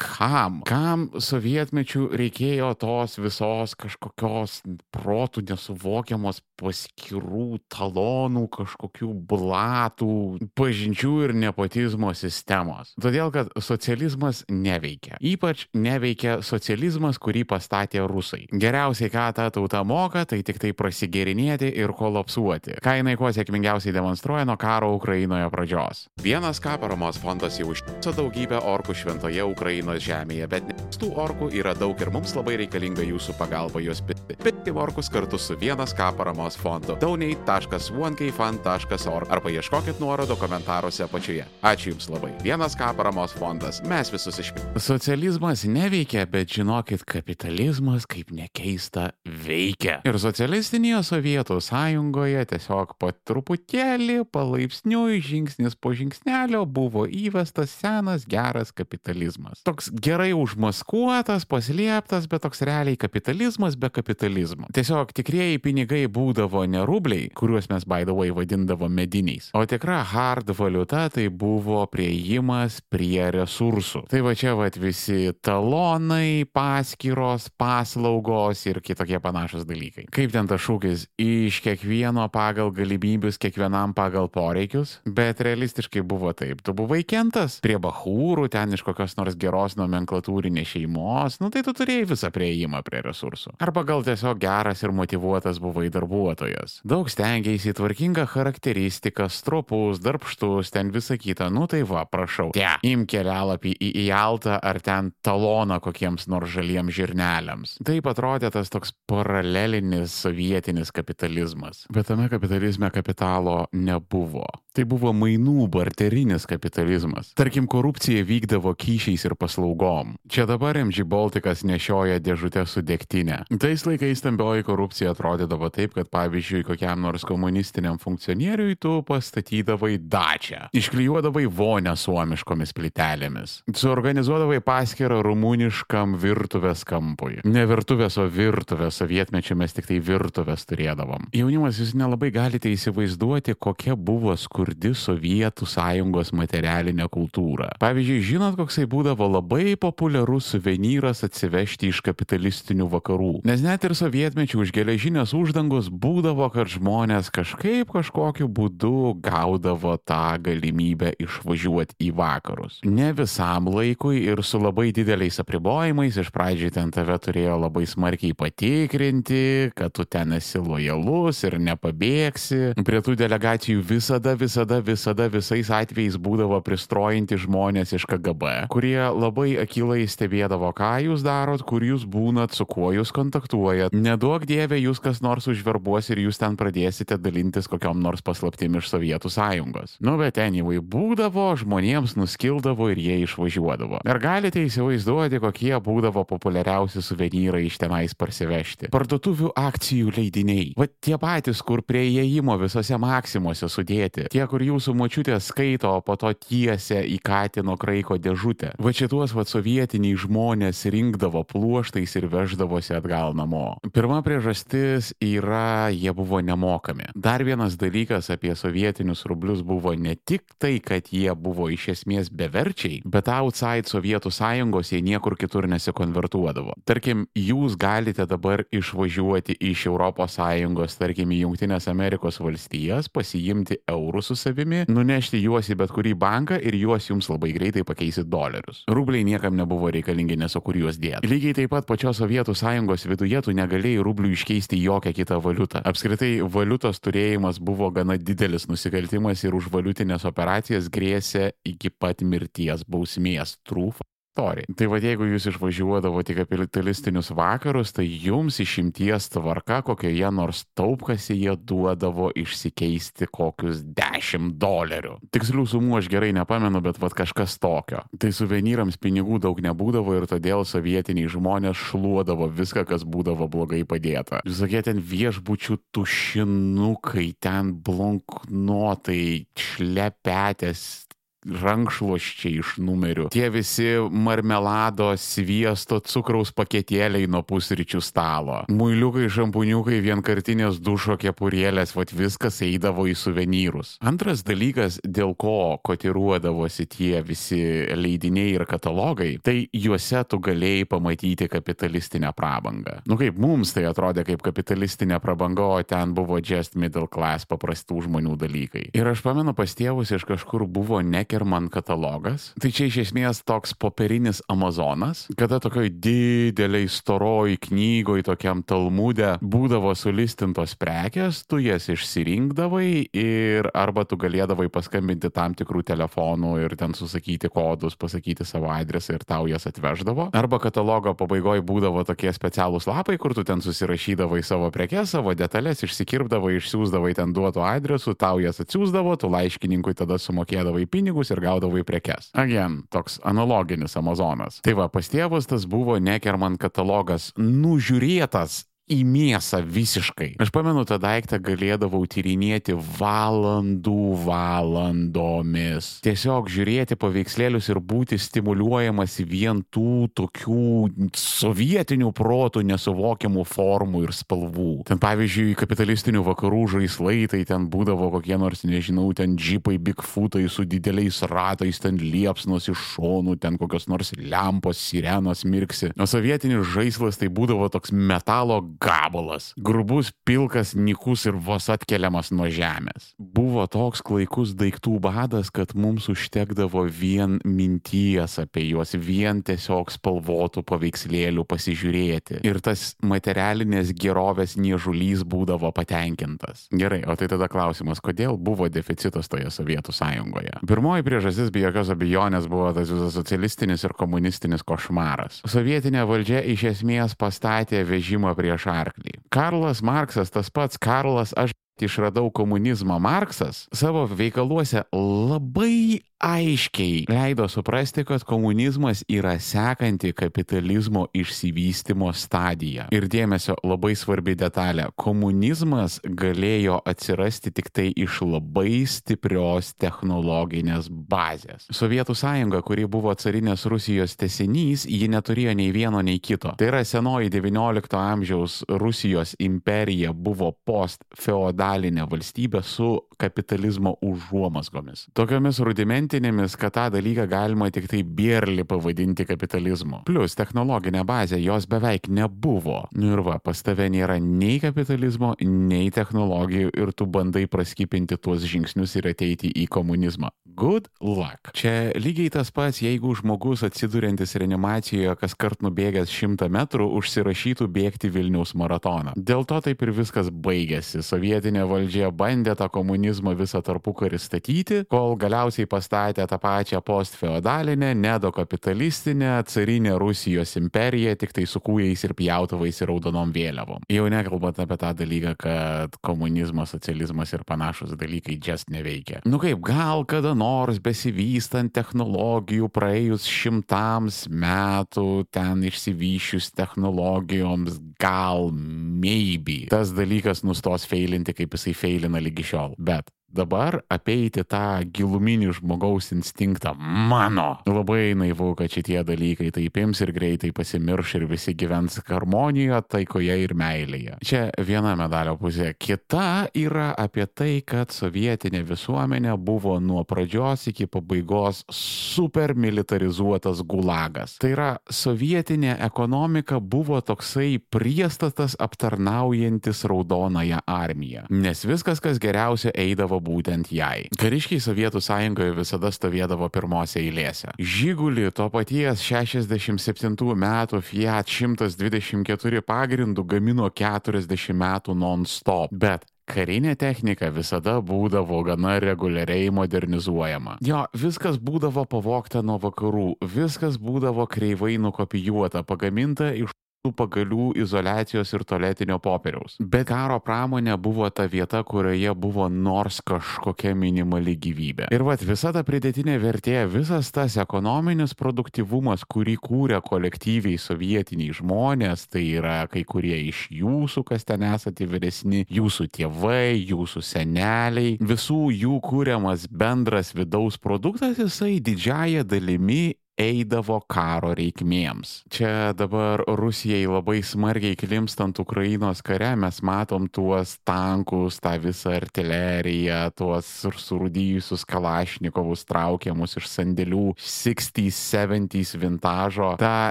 kam? 0.00 0.60
Kam 0.68 1.08
sovietmečių 1.20 2.08
reikėjo 2.16 2.72
tos 2.80 3.18
visos 3.20 3.76
kažkokios 3.78 4.60
protų 4.94 5.44
nesuvokiamos 5.50 6.40
paskirų 6.60 7.60
talonų, 7.72 8.46
kažkokių 8.52 9.10
blatų, 9.28 10.14
pažinčių 10.58 11.12
ir 11.26 11.34
nepotizmo 11.46 12.12
sistemos? 12.16 12.94
Todėl, 13.00 13.32
kad 13.34 13.52
socializmas 13.60 14.42
neveikia. 14.48 15.18
Ypač 15.20 15.66
neveikia 15.76 16.40
socializmas, 16.46 17.20
kurį 17.20 17.44
pastatė 17.52 18.04
rusai. 18.08 18.46
Geriausiai, 18.52 19.12
ką 19.12 19.28
ta 19.36 19.48
tauta 19.52 19.82
moka, 19.86 20.24
tai 20.28 20.42
tik 20.46 20.60
tai 20.62 20.72
prasigerinėti 20.76 21.70
ir 21.80 21.94
kolapsuoti. 21.96 22.78
Ką 22.84 22.96
jinai 23.00 23.16
kuo 23.20 23.32
sėkmingiausiai 23.34 23.94
demonstruoja 23.96 24.46
nuo 24.48 24.58
karo 24.60 24.92
Ukrainoje 24.96 25.48
pradžios. 25.52 26.06
Vienas 26.20 26.60
ką 26.62 26.76
paramos 26.80 27.20
fondas 27.20 27.58
jau 27.60 27.70
užtiso 27.74 28.14
daugybę 28.16 28.60
orkų 28.70 28.96
šventoje 28.96 29.44
Ukrainos 29.90 30.06
žemėje, 30.06 30.46
bet 30.50 30.64
tų 31.00 31.08
orkų 31.18 31.48
yra 31.56 31.72
daug 31.74 32.00
ir 32.00 32.10
mums 32.12 32.34
labai 32.36 32.56
reikalinga 32.60 33.02
jūsų 33.02 33.32
pagalba 33.38 33.80
juos 33.82 34.00
pirkti. 34.04 34.36
Pirkti 34.40 34.70
orkus 34.70 35.08
kartu 35.10 35.38
su 35.38 35.56
vienas 35.58 35.94
ką 35.96 36.16
paramos 36.16 36.56
fondu. 36.56 36.96
donate.onekeifund.org 37.00 39.30
arba 39.30 39.50
ieškokit 39.50 40.00
nuorodo 40.00 40.36
komentaruose 40.36 41.02
apačioje. 41.04 41.44
Ačiū 41.62 41.90
Jums 41.90 42.08
labai. 42.10 42.32
Vienas 42.44 42.76
ką 42.78 42.96
paramos 42.96 43.32
fondas. 43.34 43.82
Mes 43.82 44.12
visus 44.12 44.38
išpirkime. 44.38 44.80
Socializmas 44.80 45.64
neveikia, 45.64 46.26
bet 46.26 46.48
žinokit, 46.54 47.04
kapitalizmas, 47.04 48.06
kaip 48.06 48.30
nekeista, 48.30 49.10
veikia. 49.24 50.00
Ir 50.06 50.18
socialistinėje 50.20 51.02
Sovietų 51.10 51.60
sąjungoje 51.64 52.44
tiesiog 52.52 52.94
po 53.00 53.10
truputėlį, 53.26 54.24
palaipsniui, 54.30 55.20
žingsnis 55.24 55.74
po 55.80 55.92
žingsnelio 55.96 56.66
buvo 56.66 57.06
įvestas 57.06 57.70
senas 57.80 58.26
geras 58.28 58.72
kapitalizmas. 58.76 59.62
Toks 59.64 59.79
gerai 59.88 60.32
užmaskuotas, 60.36 61.46
paslėptas, 61.48 62.28
bet 62.28 62.44
toks 62.44 62.60
realiai 62.66 62.98
kapitalizmas 63.00 63.78
be 63.80 63.88
kapitalizmo. 63.88 64.68
Tiesiog 64.76 65.14
tikrieji 65.16 65.62
pinigai 65.64 66.04
būdavo 66.12 66.66
ne 66.68 66.84
rubliai, 66.84 67.30
kuriuos 67.32 67.70
mes 67.72 67.86
way 67.88 68.30
vadindavom 68.34 68.92
mediniais, 68.92 69.50
o 69.54 69.64
tikra 69.64 70.02
hard 70.04 70.50
valiuta 70.56 71.06
tai 71.12 71.28
buvo 71.28 71.80
prieimas 71.90 72.80
prie 72.90 73.30
resursų. 73.32 74.04
Tai 74.10 74.20
va 74.26 74.34
čia 74.34 74.54
va 74.58 74.68
visi 74.80 75.30
talonai, 75.44 76.44
paskyros, 76.52 77.48
paslaugos 77.58 78.66
ir 78.66 78.80
kitokie 78.84 79.20
panašus 79.22 79.66
dalykai. 79.68 80.06
Kaip 80.10 80.32
ten 80.34 80.48
tas 80.50 80.62
šūkis 80.64 81.06
iš 81.20 81.60
kiekvieno 81.64 82.26
pagal 82.32 82.72
galimybės, 82.74 83.38
kiekvienam 83.40 83.94
pagal 83.96 84.30
poreikius, 84.32 84.98
bet 85.04 85.42
realistiškai 85.44 86.02
buvo 86.02 86.32
taip. 86.36 86.64
Tu 86.64 86.74
buvai 86.76 87.02
kentas 87.04 87.60
prie 87.64 87.76
bahūrų, 87.80 88.48
ten 88.52 88.74
iš 88.74 88.84
kokios 88.86 89.16
nors 89.20 89.36
geros 89.40 89.59
nomenklatūrinės 89.78 90.74
šeimos, 90.74 91.38
nu 91.42 91.50
tai 91.52 91.62
tu 91.66 91.74
turėjai 91.76 92.08
visą 92.12 92.30
prieimą 92.34 92.82
prie 92.86 93.02
resursų. 93.04 93.54
Arba 93.62 93.84
gal 93.88 94.04
tiesiog 94.06 94.40
geras 94.40 94.82
ir 94.84 94.94
motivuotas 94.96 95.60
buvai 95.62 95.88
darbuotojas. 95.92 96.80
Daug 96.88 97.10
stengiaisi 97.12 97.74
tvarkingą 97.76 98.26
charakteristiką, 98.30 99.28
stropus, 99.32 100.00
darbštus, 100.02 100.72
ten 100.74 100.92
visą 100.94 101.18
kitą, 101.20 101.50
nu 101.52 101.66
tai 101.70 101.82
va, 101.88 102.06
prašau. 102.08 102.50
Te, 102.56 102.66
im 102.88 103.06
kelialapį 103.10 103.74
į 103.76 104.06
Jaltą 104.10 104.56
ar 104.56 104.80
ten 104.84 105.12
taloną 105.26 105.80
kokiems 105.84 106.28
nors 106.30 106.50
žaliems 106.54 106.94
žirneliams. 106.96 107.76
Taip 107.86 108.08
atrodė 108.10 108.50
tas 108.54 108.72
toks 108.72 108.94
paralelinis 109.10 110.14
sovietinis 110.24 110.92
kapitalizmas. 110.94 111.84
Bet 111.92 112.10
tame 112.10 112.28
kapitalizme 112.32 112.90
kapitalo 112.94 113.64
nebuvo. 113.72 114.46
Tai 114.70 114.84
buvo 114.86 115.10
mainų 115.16 115.66
barterinis 115.72 116.46
kapitalizmas. 116.46 117.32
Tarkim, 117.38 117.66
korupcija 117.70 118.22
vykdavo 118.26 118.70
kyšiais 118.78 119.24
ir 119.26 119.34
paslaugom. 119.50 120.14
Čia 120.28 120.46
dabar 120.46 120.78
MG 120.78 121.02
Baltikas 121.04 121.64
nešioja 121.66 122.20
dėžutę 122.22 122.62
su 122.70 122.82
degtinė. 122.86 123.42
Tais 123.58 123.82
laikais 123.86 124.20
stambioji 124.22 124.62
korupcija 124.62 125.10
atrodydavo 125.10 125.70
taip, 125.74 125.96
kad 125.96 126.10
pavyzdžiui, 126.12 126.62
kokiam 126.68 127.02
nors 127.02 127.24
komunistiniam 127.26 127.98
funkcionieriui 127.98 128.78
tu 128.78 129.00
pastatydavai 129.06 129.98
dačią, 129.98 130.68
išklijuodavai 130.76 131.46
vonę 131.50 131.96
suomiškomis 131.98 132.74
plytelėmis, 132.76 133.56
suorganizuodavai 133.74 134.60
paskirą 134.62 135.18
rumuniškam 135.26 136.14
virtuvės 136.20 136.84
kampui. 136.86 137.40
Ne 137.44 137.66
virtuvės, 137.66 138.20
o 138.22 138.28
virtuvės, 138.30 139.00
sovietmečiu 139.02 139.58
mes 139.58 139.74
tik 139.74 139.90
tai 139.90 139.98
virtuvės 140.04 140.66
turėdavom. 140.70 141.26
Jaunimas, 141.34 141.80
jūs 141.82 141.96
nelabai 141.98 142.30
galite 142.34 142.70
įsivaizduoti, 142.70 143.56
kokia 143.58 143.98
buvo 143.98 144.36
skurdi 144.38 144.94
Sovietų 144.94 145.66
sąjungos 145.66 146.30
materialinė 146.36 147.08
kultūra. 147.10 147.72
Pavyzdžiui, 147.82 148.22
žinot, 148.26 148.56
koksai 148.60 148.86
būdavo 148.90 149.26
labai 149.26 149.39
populiarus 149.80 150.50
suvenyras 150.54 151.24
atsivežti 151.24 151.90
iš 151.90 152.00
kapitalistinių 152.04 152.88
vakarų. 152.90 153.32
Nes 153.48 153.62
net 153.64 153.84
ir 153.86 153.94
sovietmečių 153.96 154.62
už 154.64 154.72
geležinės 154.74 155.34
uždangos 155.36 155.90
būdavo, 155.90 156.48
kad 156.52 156.68
žmonės 156.70 157.30
kažkaip 157.34 157.92
kažkokiu 157.94 158.48
būdu 158.48 159.14
gaudavo 159.22 159.96
tą 159.96 160.38
galimybę 160.42 161.14
išvažiuoti 161.20 161.98
į 162.00 162.10
vakarus. 162.18 162.80
Ne 162.84 163.12
visam 163.16 163.70
laikui 163.70 164.24
ir 164.26 164.42
su 164.46 164.60
labai 164.60 164.90
dideliais 164.96 165.40
apribojimais, 165.42 166.18
iš 166.20 166.32
pradžiai 166.34 166.74
ten 166.74 166.90
tave 166.94 167.16
turėjo 167.22 167.58
labai 167.64 167.86
smarkiai 167.88 168.34
patikrinti, 168.36 169.70
kad 169.76 169.94
tu 169.96 170.04
ten 170.04 170.34
esi 170.36 170.60
lojalus 170.60 171.44
ir 171.46 171.58
nepabėgsi. 171.60 172.74
Prie 172.86 173.02
tų 173.04 173.16
delegacijų 173.20 173.84
visada, 173.86 174.34
visada, 174.38 174.80
visada 174.84 175.28
visais 175.30 175.70
atvejais 175.70 176.18
būdavo 176.20 176.60
pristrojinti 176.66 177.38
žmonės 177.40 177.94
iš 177.96 178.06
KGB, 178.10 178.66
kurie 178.72 178.98
labai 178.98 179.29
akilai 179.30 180.04
stebėdavo, 180.10 180.72
ką 180.76 180.92
jūs 181.06 181.24
darot, 181.26 181.62
kur 181.66 181.84
jūs 181.84 182.04
būnat, 182.10 182.54
su 182.56 182.66
kuo 182.68 182.90
jūs 182.94 183.12
kontaktuojat. 183.14 183.94
Nedaug 183.94 184.44
dievė 184.48 184.80
jūs 184.80 185.00
kas 185.02 185.22
nors 185.24 185.48
užverbuos 185.50 186.10
ir 186.10 186.24
jūs 186.26 186.40
ten 186.40 186.56
pradėsite 186.60 187.18
dalintis 187.20 187.68
kokiam 187.70 188.00
nors 188.02 188.22
paslaptim 188.24 188.78
iš 188.80 188.90
Sovietų 188.90 189.30
sąjungos. 189.32 189.96
Nu, 190.04 190.16
bet 190.20 190.40
anyway, 190.42 190.80
būdavo, 190.82 191.50
žmonėms 191.60 192.16
nuskildavo 192.18 192.90
ir 192.92 193.00
jie 193.00 193.18
išvažiuodavo. 193.24 194.02
Ir 194.08 194.20
galite 194.22 194.62
įsivaizduoti, 194.64 195.40
kokie 195.42 195.72
būdavo 195.80 196.24
populiariausi 196.28 197.02
suvenyrai 197.04 197.64
iš 197.68 197.78
tenais 197.82 198.16
parsivežti. 198.18 198.90
Parduotuvių 198.92 199.52
akcijų 199.58 200.14
leidiniai. 200.16 200.72
Va 200.78 200.88
tie 200.88 201.16
patys, 201.20 201.62
kur 201.66 201.84
prie 201.86 202.06
įėjimo 202.08 202.56
visose 202.60 202.98
maksimuose 203.00 203.68
sudėti. 203.70 204.28
Tie, 204.32 204.42
kur 204.50 204.64
jūsų 204.64 204.94
močiutė 204.98 205.38
skaito, 205.42 205.92
o 205.96 206.04
po 206.04 206.16
to 206.20 206.32
tiesia 206.34 207.02
į 207.06 207.20
Katino 207.24 207.76
kraiko 207.80 208.18
dėžutę. 208.20 208.74
Va 208.80 208.92
šitos 209.20 209.34
va 209.36 209.42
sovietiniai 209.44 210.16
žmonės 210.16 210.78
rinkdavo 210.88 211.42
pluoštais 211.44 212.14
ir 212.16 212.24
veždavosi 212.32 212.94
atgal 212.96 213.34
namo. 213.36 213.76
Pirma 213.92 214.22
priežastis 214.24 215.12
yra, 215.20 215.90
jie 215.92 216.08
buvo 216.16 216.40
nemokami. 216.40 217.10
Dar 217.14 217.44
vienas 217.44 217.76
dalykas 217.76 218.30
apie 218.32 218.54
sovietinius 218.56 219.26
rublius 219.28 219.60
buvo 219.60 219.92
ne 219.92 220.14
tik 220.16 220.56
tai, 220.56 220.78
kad 220.80 221.12
jie 221.12 221.34
buvo 221.36 221.68
iš 221.68 221.90
esmės 221.92 222.30
beverčiai, 222.32 223.02
bet 223.04 223.28
outside 223.28 223.84
Sovietų 223.90 224.32
sąjungos 224.32 224.94
jie 224.94 225.02
niekur 225.04 225.36
kitur 225.36 225.68
nesikonvertuodavo. 225.68 226.78
Tarkim, 226.88 227.26
jūs 227.36 227.76
galite 227.76 228.24
dabar 228.24 228.64
išvažiuoti 228.72 229.58
iš 229.60 229.84
Europos 229.90 230.38
sąjungos, 230.38 230.96
tarkim, 230.96 231.28
į 231.28 231.42
Junktinės 231.44 231.90
Amerikos 231.92 232.40
valstijas, 232.40 233.12
pasiimti 233.12 233.82
eurų 233.84 234.24
su 234.24 234.38
savimi, 234.38 234.86
nunešti 234.88 235.42
juos 235.44 235.68
į 235.68 235.76
bet 235.84 235.92
kurį 235.92 236.16
banką 236.16 236.56
ir 236.56 236.80
juos 236.80 237.12
jums 237.12 237.28
labai 237.28 237.52
greitai 237.52 237.84
pakeisit 237.84 238.32
dolerius. 238.32 238.86
Rubliai 239.10 239.26
niekam 239.26 239.56
nebuvo 239.58 239.88
reikalingi, 239.90 240.36
nes 240.38 240.54
o 240.54 240.60
kur 240.62 240.76
juos 240.78 240.94
dėti. 241.02 241.26
Lygiai 241.26 241.56
taip 241.58 241.72
pat 241.72 241.86
pačios 241.88 242.20
Sovietų 242.20 242.54
sąjungos 242.54 243.08
viduje 243.10 243.40
tu 243.42 243.54
negalėjai 243.58 244.04
rublių 244.06 244.30
iškeisti 244.36 244.78
į 244.78 244.84
jokią 244.84 245.12
kitą 245.16 245.40
valiutą. 245.42 245.82
Apskritai, 245.90 246.36
valiutos 246.46 247.02
turėjimas 247.02 247.58
buvo 247.58 247.90
gana 247.90 248.14
didelis 248.14 248.68
nusikaltimas 248.70 249.42
ir 249.42 249.56
už 249.58 249.66
valiutinės 249.74 250.28
operacijas 250.30 250.86
grėsė 250.94 251.50
iki 251.66 251.90
pat 251.90 252.22
mirties 252.22 252.86
bausmės 252.86 253.58
trūfa 253.66 254.06
istorija. 254.30 254.64
Tai 254.76 254.86
va 254.90 254.98
jeigu 255.00 255.26
jūs 255.26 255.48
išvažiuodavote 255.50 256.32
į 256.32 256.38
kapitalistinius 256.40 257.30
vakarus, 257.34 257.92
tai 257.92 258.06
jums 258.06 258.60
išimties 258.60 259.30
tvarka 259.34 259.82
kokioje 259.82 260.30
nors 260.30 260.64
taupkasyje 260.74 261.56
duodavo 261.56 262.30
išsikeisti 262.34 263.26
kokius 263.30 263.82
10 263.82 264.56
dolerių. 264.60 265.18
Tikslių 265.32 265.66
sumų 265.66 265.98
aš 265.98 266.10
gerai 266.10 266.32
nepamenu, 266.32 266.80
bet 266.80 267.00
va 267.00 267.10
kažkas 267.10 267.58
tokio. 267.58 268.04
Tai 268.18 268.30
suvenyrams 268.32 268.98
pinigų 269.00 269.40
daug 269.42 269.60
nebūdavo 269.60 270.16
ir 270.16 270.28
todėl 270.30 270.64
sovietiniai 270.64 271.28
žmonės 271.30 271.76
šluodavo 271.90 272.48
viską, 272.48 272.86
kas 272.86 273.04
būdavo 273.04 273.50
blogai 273.50 273.82
padėta. 273.84 274.42
Visokie 274.46 274.82
ten 274.86 275.00
viešbučių 275.02 275.80
tušinukai, 275.94 277.32
ten 277.42 277.74
blonknotai, 277.84 279.46
šlepetės, 279.58 281.09
rankšluoščiai 281.46 282.60
iš 282.60 282.74
numerių. 282.82 283.28
Tie 283.32 283.48
visi 283.52 283.88
marmelado, 284.10 285.10
sviesto, 285.16 286.00
cukraus 286.04 286.52
paketėliai 286.56 287.28
nuo 287.30 287.42
pusryčių 287.46 288.00
stalo. 288.04 288.60
Muiliukai, 288.72 289.28
šampuniukai, 289.32 290.00
vienkartinės 290.04 290.80
dušo 290.84 291.16
kepurėlės, 291.20 291.94
vad 291.96 292.12
viskas 292.16 292.60
eidavo 292.66 293.06
į 293.08 293.16
suvenyrus. 293.18 293.96
Antras 294.04 294.44
dalykas, 294.46 295.00
dėl 295.04 295.34
ko 295.40 295.78
kotiruodavosi 295.86 296.86
tie 296.90 297.22
visi 297.24 297.60
leidiniai 297.96 298.54
ir 298.58 298.66
katalogai, 298.68 299.32
tai 299.44 299.64
juose 299.72 300.22
tu 300.28 300.40
galėjai 300.44 300.88
pamatyti 300.90 301.48
kapitalistinę 301.50 302.34
prabangą. 302.36 303.00
Nu 303.08 303.16
kaip 303.20 303.40
mums 303.40 303.74
tai 303.76 303.86
atrodė 303.88 304.26
kaip 304.28 304.44
kapitalistinė 304.44 305.20
prabanga, 305.24 305.70
o 305.78 305.80
ten 305.86 306.14
buvo 306.16 306.40
just 306.42 306.76
middle 306.76 307.08
class 307.08 307.48
paprastų 307.48 308.04
žmonių 308.08 308.36
dalykai. 308.40 308.86
Ir 308.96 309.08
aš 309.08 309.24
pamenu, 309.24 309.54
pas 309.56 309.72
tėvus 309.76 310.12
iš 310.14 310.26
kažkur 310.28 310.66
buvo 310.68 311.00
ne 311.00 311.24
Ackerman 311.30 311.68
katalogas. 311.70 312.48
Tai 312.58 312.72
čia 312.74 312.88
iš 312.88 312.96
esmės 313.04 313.44
toks 313.46 313.70
popierinis 313.78 314.40
Amazonas, 314.50 315.28
kada 315.38 315.60
tokioj 315.62 315.86
dideliai 316.02 316.88
storoj 316.90 317.54
knygoj, 317.68 318.24
tokiam 318.26 318.64
talmudė 318.66 319.36
būdavo 319.38 319.92
sulistintos 319.94 320.74
prekes, 320.80 321.44
tu 321.46 321.60
jas 321.62 321.86
išsirinkdavai 321.92 323.12
ir 323.14 323.68
arba 323.78 324.02
tu 324.10 324.18
galėdavai 324.18 324.66
paskambinti 324.74 325.30
tam 325.30 325.54
tikrų 325.54 325.84
telefonų 325.92 326.56
ir 326.64 326.74
ten 326.80 326.96
susakyti 326.98 327.46
kodus, 327.46 327.94
pasakyti 327.94 328.42
savo 328.42 328.72
adresą 328.74 329.14
ir 329.14 329.22
tau 329.22 329.46
jas 329.46 329.68
atveždavo. 329.70 330.32
Arba 330.34 330.58
katalogo 330.58 331.14
pabaigoje 331.14 331.62
būdavo 331.62 332.02
tokie 332.10 332.34
specialūs 332.34 332.90
lapai, 332.90 333.20
kur 333.22 333.36
tu 333.38 333.46
ten 333.46 333.62
susirašydavai 333.62 334.42
savo 334.42 334.72
prekes, 334.74 335.14
savo 335.14 335.36
detalės, 335.38 335.86
išsikirpdavai, 335.86 336.56
išsiųsdavai 336.58 337.14
ten 337.22 337.30
duotų 337.38 337.62
adresų, 337.70 338.18
tau 338.18 338.42
jas 338.42 338.58
atsiųsdavo, 338.66 339.14
tu 339.14 339.30
laiškininkui 339.30 339.94
tada 339.94 340.18
sumokėdavai 340.18 340.90
pinigus 340.90 341.19
pinigus 341.20 341.30
ir 341.30 341.40
gaudavai 341.40 341.84
prekes. 341.84 342.30
Again, 342.34 342.84
toks 342.90 343.20
analoginis 343.24 343.96
Amazonas. 343.96 344.60
Tai 344.64 344.74
va, 344.74 344.88
pas 344.88 345.06
tėvus 345.06 345.46
tas 345.46 345.66
buvo 345.66 345.98
Nekerman 345.98 346.56
katalogas 346.56 347.32
nužiūrėtas 347.36 348.69
į 348.90 349.00
mėsą 349.06 349.60
visiškai. 349.64 350.32
Aš 350.42 350.50
pamenu, 350.54 350.82
tą 350.88 350.98
daiktą 351.00 351.38
galėdavau 351.42 352.02
tyrinėti 352.10 352.74
valandų 352.74 354.16
valandomis. 354.26 355.92
Tiesiog 356.04 356.50
žiūrėti 356.50 356.98
paveikslėlius 357.00 357.70
ir 357.70 357.80
būti 357.80 358.18
stimuliuojamas 358.20 359.18
vien 359.28 359.62
tų 359.70 360.10
tokių 360.18 361.10
sovietinių 361.16 362.10
protų 362.16 362.64
nesuvokiamų 362.66 363.44
formų 363.48 364.04
ir 364.06 364.14
spalvų. 364.16 364.70
Ten 364.90 365.00
pavyzdžiui, 365.02 365.54
kapitalistinių 365.60 366.24
vakarų 366.26 366.64
žaislai, 366.76 367.24
tai 367.30 367.44
ten 367.48 367.68
būdavo 367.70 368.10
kokie 368.16 368.36
nors, 368.40 368.64
nežinau, 368.66 369.08
ten 369.16 369.36
džipai, 369.38 369.76
bigfootai 369.78 370.46
su 370.50 370.66
dideliais 370.68 371.22
ratais, 371.30 371.80
ten 371.82 372.00
liepsnos 372.00 372.70
iš 372.72 372.86
šonų, 372.96 373.38
ten 373.42 373.58
kokios 373.60 373.86
nors 373.90 374.12
lempos, 374.18 374.80
sirenos 374.82 375.44
mirksi. 375.46 375.92
O 376.00 376.08
sovietinis 376.10 376.66
žaislas 376.74 377.20
tai 377.20 377.30
būdavo 377.32 377.70
toks 377.72 377.94
metalo 377.94 378.60
gabalas. 378.80 379.52
Grubus, 379.56 380.10
pilkas, 380.24 380.74
nikus 380.74 381.26
ir 381.28 381.36
vos 381.36 381.68
atkeliamas 381.72 382.30
nuo 382.32 382.48
žemės. 382.50 383.12
Buvo 383.20 383.66
toks 383.70 384.02
klaikus 384.04 384.54
daiktų 384.58 384.96
badas, 385.04 385.50
kad 385.52 385.74
mums 385.76 386.08
užtekdavo 386.12 386.86
vien 386.88 387.38
minties 387.44 388.38
apie 388.40 388.64
juos, 388.70 388.94
vien 388.96 389.42
tiesiog 389.46 389.92
spalvotų 389.92 390.64
paveikslėlių 390.66 391.44
pasižiūrėti. 391.50 392.40
Ir 392.46 392.60
tas 392.64 392.94
materialinės 393.04 393.92
gerovės 393.96 394.56
niežulys 394.60 395.24
būdavo 395.28 395.72
patenkintas. 395.76 396.66
Gerai, 396.72 397.02
o 397.04 397.16
tai 397.20 397.28
tada 397.30 397.50
klausimas, 397.52 398.00
kodėl 398.00 398.38
buvo 398.40 398.70
deficitas 398.72 399.28
toje 399.30 399.50
Sovietų 399.52 399.94
sąjungoje? 399.94 400.56
Pirmoji 400.66 401.06
priežastis 401.06 401.52
be 401.52 401.64
jokios 401.66 401.92
abejonės 401.92 402.48
buvo 402.50 402.72
tas 402.76 402.88
visas 402.90 403.14
socialistinis 403.16 403.84
ir 403.84 403.96
komunistinis 403.98 404.64
košmaras. 404.66 405.42
Sovietinė 405.50 406.06
valdžia 406.08 406.42
iš 406.54 406.66
esmės 406.74 407.16
pastatė 407.18 407.82
vežimą 407.88 408.32
prieš 408.38 408.69
arklį. 408.70 409.18
Karlas 409.34 409.82
Marksas, 409.82 410.32
tas 410.34 410.50
pats 410.50 410.80
Karlas, 410.80 411.34
aš 411.36 411.54
išradau 411.80 412.28
komunizmą 412.34 412.98
Marksas, 413.00 413.64
savo 413.72 414.04
veikaluose 414.06 414.84
labai 414.92 416.02
aiškiai 416.20 417.04
leido 417.08 417.48
suprasti, 417.48 418.04
kad 418.04 418.22
komunizmas 418.24 419.04
yra 419.08 419.38
sekanti 419.38 420.12
kapitalizmo 420.12 421.06
išsivystimo 421.14 422.12
stadija. 422.12 422.88
Ir 422.92 423.06
dėmesio 423.08 423.56
labai 423.64 423.94
svarbi 423.96 424.34
detalė- 424.36 424.90
komunizmas 425.04 426.00
galėjo 426.04 426.80
atsirasti 426.84 427.50
tik 427.50 427.70
tai 427.70 427.92
iš 427.96 428.20
labai 428.20 428.86
stiprios 428.86 429.72
technologinės 429.74 430.88
bazės. 430.90 431.66
Sovietų 431.72 432.14
sąjunga, 432.14 432.62
kuri 432.62 432.86
buvo 432.86 433.14
carinės 433.14 433.66
Rusijos 433.66 434.16
tesinys, 434.16 434.84
ji 434.86 435.08
neturėjo 435.08 435.56
nei 435.56 435.72
vieno, 435.72 436.02
nei 436.02 436.18
kito. 436.18 436.54
Tai 436.56 436.66
yra 436.66 436.84
senoji 436.84 437.30
XIX 437.30 437.96
amžiaus 437.96 438.64
Rusijos 438.68 439.36
imperija 439.38 440.12
buvo 440.12 440.52
post-feodalinė 440.66 442.08
valstybė 442.08 442.62
su 442.62 443.00
kapitalizmo 443.18 443.96
užuomasgomis. 444.02 445.08
Tokiamis 445.14 445.58
rudimentinėmis 445.58 446.09
mintinėmis, 446.10 446.56
kad 446.58 446.74
tą 446.74 446.88
dalyką 446.90 447.26
galima 447.30 447.70
tik 447.70 447.86
tai 447.90 448.02
bierli 448.02 448.64
pavadinti 448.66 449.24
kapitalizmu. 449.28 450.02
Plus 450.08 450.34
technologinė 450.34 451.04
bazė 451.06 451.38
jos 451.38 451.68
beveik 451.70 452.08
nebuvo. 452.08 452.88
Nu 452.92 453.12
ir 453.14 453.22
va, 453.22 453.38
pas 453.38 453.60
tave 453.62 453.86
nėra 453.90 454.18
nei 454.18 454.58
kapitalizmo, 454.60 455.36
nei 455.40 455.90
technologijų 455.94 456.72
ir 456.74 456.92
tu 456.92 457.06
bandai 457.06 457.46
praskipinti 457.46 458.18
tuos 458.18 458.42
žingsnius 458.42 458.96
ir 458.98 459.10
ateiti 459.12 459.52
į 459.54 459.68
komunizmą. 459.70 460.32
Good 460.50 460.88
luck. 461.00 461.52
Čia 461.54 461.94
lygiai 461.94 462.32
tas 462.34 462.50
pats, 462.50 462.82
jeigu 462.82 463.14
žmogus 463.16 463.62
atsiduriantis 463.64 464.34
reanimacijoje 464.34 465.14
kas 465.20 465.36
kart 465.38 465.62
nubėgęs 465.62 466.10
šimtą 466.10 466.50
metrų 466.52 466.88
užsirašytų 466.98 467.68
bėgti 467.70 468.10
Vilniaus 468.10 468.56
maratoną. 468.58 469.14
Dėl 469.16 469.46
to 469.48 469.60
taip 469.62 469.86
ir 469.86 469.94
viskas 469.94 470.28
baigėsi. 470.28 471.04
Sovietinė 471.06 471.64
valdžia 471.70 472.10
bandė 472.10 472.56
tą 472.58 472.68
komunizmą 472.72 473.36
visą 473.38 473.62
tarpukarį 473.64 474.18
statyti, 474.20 474.82
kol 474.90 475.14
galiausiai 475.20 475.70
pastatė 475.70 475.99
tą 476.16 476.38
pačią 476.40 476.80
postfeodalinę, 476.84 477.94
nedokapitalistinę, 477.94 479.42
carinę 479.46 479.96
Rusijos 479.98 480.56
imperiją, 480.56 481.14
tik 481.20 481.34
tai 481.36 481.46
su 481.46 481.60
kūjais 481.64 482.04
ir 482.06 482.14
pjautuvais 482.18 482.80
ir 482.80 482.90
raudonom 482.90 483.32
vėliavom. 483.34 483.84
Jau 483.90 484.06
nekalbant 484.12 484.60
apie 484.62 484.78
tą 484.80 484.92
dalyką, 484.96 485.34
kad 485.40 485.98
komunizmas, 486.06 486.74
socializmas 486.74 487.34
ir 487.36 487.44
panašus 487.48 487.94
dalykai 488.00 488.38
just 488.38 488.70
neveikia. 488.72 489.22
Nu 489.28 489.40
kaip, 489.42 489.60
gal 489.64 490.04
kada 490.08 490.34
nors 490.38 490.80
besivystant 490.82 491.74
technologijų 491.76 492.70
praėjus 492.72 493.28
šimtams 493.30 494.24
metų, 494.30 495.08
ten 495.34 495.64
išsivyšius 495.70 496.52
technologijoms, 496.58 497.80
gal 498.00 498.50
maybe 498.52 499.66
tas 499.70 499.94
dalykas 499.94 500.44
nustos 500.46 500.86
feilinti, 500.88 501.34
kaip 501.36 501.56
jisai 501.56 501.74
feilina 501.76 502.22
lygi 502.22 502.46
šiol. 502.52 502.76
Bet 502.78 503.10
dabar 503.34 503.80
apeiti 503.90 504.42
tą 504.44 504.82
giluminį 504.90 505.52
žmogaus 505.60 506.10
instinktą 506.14 506.74
mano. 506.78 507.60
Labai 507.68 508.14
naivu, 508.18 508.52
kad 508.58 508.72
šitie 508.72 509.00
dalykai 509.06 509.50
taip 509.54 509.78
ims 509.80 510.02
ir 510.04 510.12
greitai 510.16 510.52
pasimirš 510.56 511.14
ir 511.20 511.26
visi 511.30 511.54
gyvens 511.58 512.00
harmonijoje, 512.08 512.80
taikoje 512.90 513.36
ir 513.44 513.54
meilėje. 513.58 514.18
Čia 514.26 514.42
viena 514.66 514.96
medalio 514.98 515.36
pusė. 515.40 515.72
Kita 515.78 516.50
yra 516.58 516.90
apie 516.98 517.26
tai, 517.26 517.52
kad 517.66 517.94
sovietinė 517.94 518.62
visuomenė 518.66 519.36
buvo 519.38 519.76
nuo 519.80 520.02
pradžios 520.08 520.66
iki 520.72 520.88
pabaigos 520.90 521.62
super 521.74 522.54
militarizuotas 522.58 523.62
gulagas. 523.66 524.36
Tai 524.42 524.52
yra, 524.54 524.70
sovietinė 524.90 525.76
ekonomika 525.86 526.60
buvo 526.60 527.00
toksai 527.04 527.60
priestatas 527.70 528.56
aptarnaujantis 528.60 529.84
raudonąją 529.88 530.62
armiją. 530.66 531.26
Nes 531.30 531.64
viskas, 531.68 532.02
kas 532.02 532.20
geriausia, 532.22 532.72
eidavo 532.74 533.19
būtent 533.22 533.72
jai. 533.74 534.08
Kariškiai 534.20 534.62
Sovietų 534.62 535.02
sąjungoje 535.04 535.56
visada 535.58 535.92
stovėdavo 535.94 536.50
pirmose 536.52 537.00
eilėse. 537.02 537.54
Žygulį 537.60 538.30
to 538.36 538.48
paties 538.52 539.04
67 539.06 540.16
metų 540.44 540.80
Fiat 540.84 541.28
124 541.30 542.64
pagrindų 542.66 543.26
gamino 543.28 543.68
40 543.70 544.56
metų 544.56 544.96
non-stop, 544.98 545.70
bet 545.72 546.08
karinė 546.30 546.76
technika 546.78 547.30
visada 547.34 547.78
būdavo 547.82 548.40
gana 548.46 548.76
reguliariai 548.82 549.50
modernizuojama. 549.54 550.58
Jo, 550.66 550.84
viskas 550.94 551.40
būdavo 551.42 551.84
pavokta 551.90 552.42
nuo 552.46 552.58
vakarų, 552.62 553.16
viskas 553.34 553.78
būdavo 553.82 554.26
kreivai 554.30 554.76
nukopijuota, 554.82 555.64
pagaminta 555.66 556.30
iš 556.36 556.54
tų 556.80 556.92
pagalių 556.96 557.50
izolacijos 557.60 558.30
ir 558.32 558.44
tualetinio 558.48 558.96
popieriaus. 559.02 559.58
Bet 559.60 559.88
karo 559.90 560.16
pramonė 560.24 560.78
buvo 560.80 561.08
ta 561.12 561.26
vieta, 561.28 561.60
kurioje 561.66 562.14
buvo 562.16 562.46
nors 562.48 563.00
kažkokia 563.04 563.74
minimali 563.76 564.36
gyvybė. 564.40 564.88
Ir 564.94 565.04
vad 565.04 565.20
visa 565.26 565.52
ta 565.52 565.62
pridėtinė 565.66 566.16
vertė, 566.22 566.56
visas 566.72 567.10
tas 567.12 567.36
ekonominis 567.40 568.14
produktivumas, 568.16 569.04
kurį 569.04 569.36
kūrė 569.44 569.82
kolektyviai 569.84 570.60
sovietiniai 570.60 571.36
žmonės, 571.36 572.06
tai 572.12 572.24
yra 572.40 572.62
kai 572.70 572.86
kurie 572.88 573.18
iš 573.28 573.46
jūsų, 573.52 574.04
kas 574.08 574.24
ten 574.28 574.46
esate 574.48 574.88
vyresni, 574.88 575.44
jūsų 575.52 575.88
tėvai, 575.98 576.56
jūsų 576.70 577.04
seneliai, 577.04 577.98
visų 578.00 578.40
jų 578.56 578.80
kūriamas 578.86 579.46
bendras 579.52 580.14
vidaus 580.16 580.56
produktas, 580.56 581.20
jisai 581.20 581.58
didžiaja 581.60 582.24
dalimi 582.24 582.94
eidavo 583.20 583.80
karo 583.90 584.32
reikmėms. 584.36 585.20
Čia 585.32 585.72
dabar 585.76 586.22
Rusijai 586.24 586.86
labai 586.88 587.20
smarkiai 587.26 587.76
klimstant 587.78 588.40
Ukrainos 588.40 589.02
kare 589.04 589.34
mes 589.36 589.60
matom 589.66 590.08
tuos 590.08 590.56
tankus, 590.66 591.40
tą 591.42 591.56
visą 591.60 591.92
artileriją, 591.98 593.02
tuos 593.18 593.48
surūdyjusius 593.84 594.64
kalašnikovus 594.68 595.66
traukiamus 595.68 596.38
iš 596.40 596.48
sandėlių 596.50 597.04
60s, 597.20 598.00
70s 598.14 598.74
vintažo. 598.80 599.52
Ta 599.60 599.90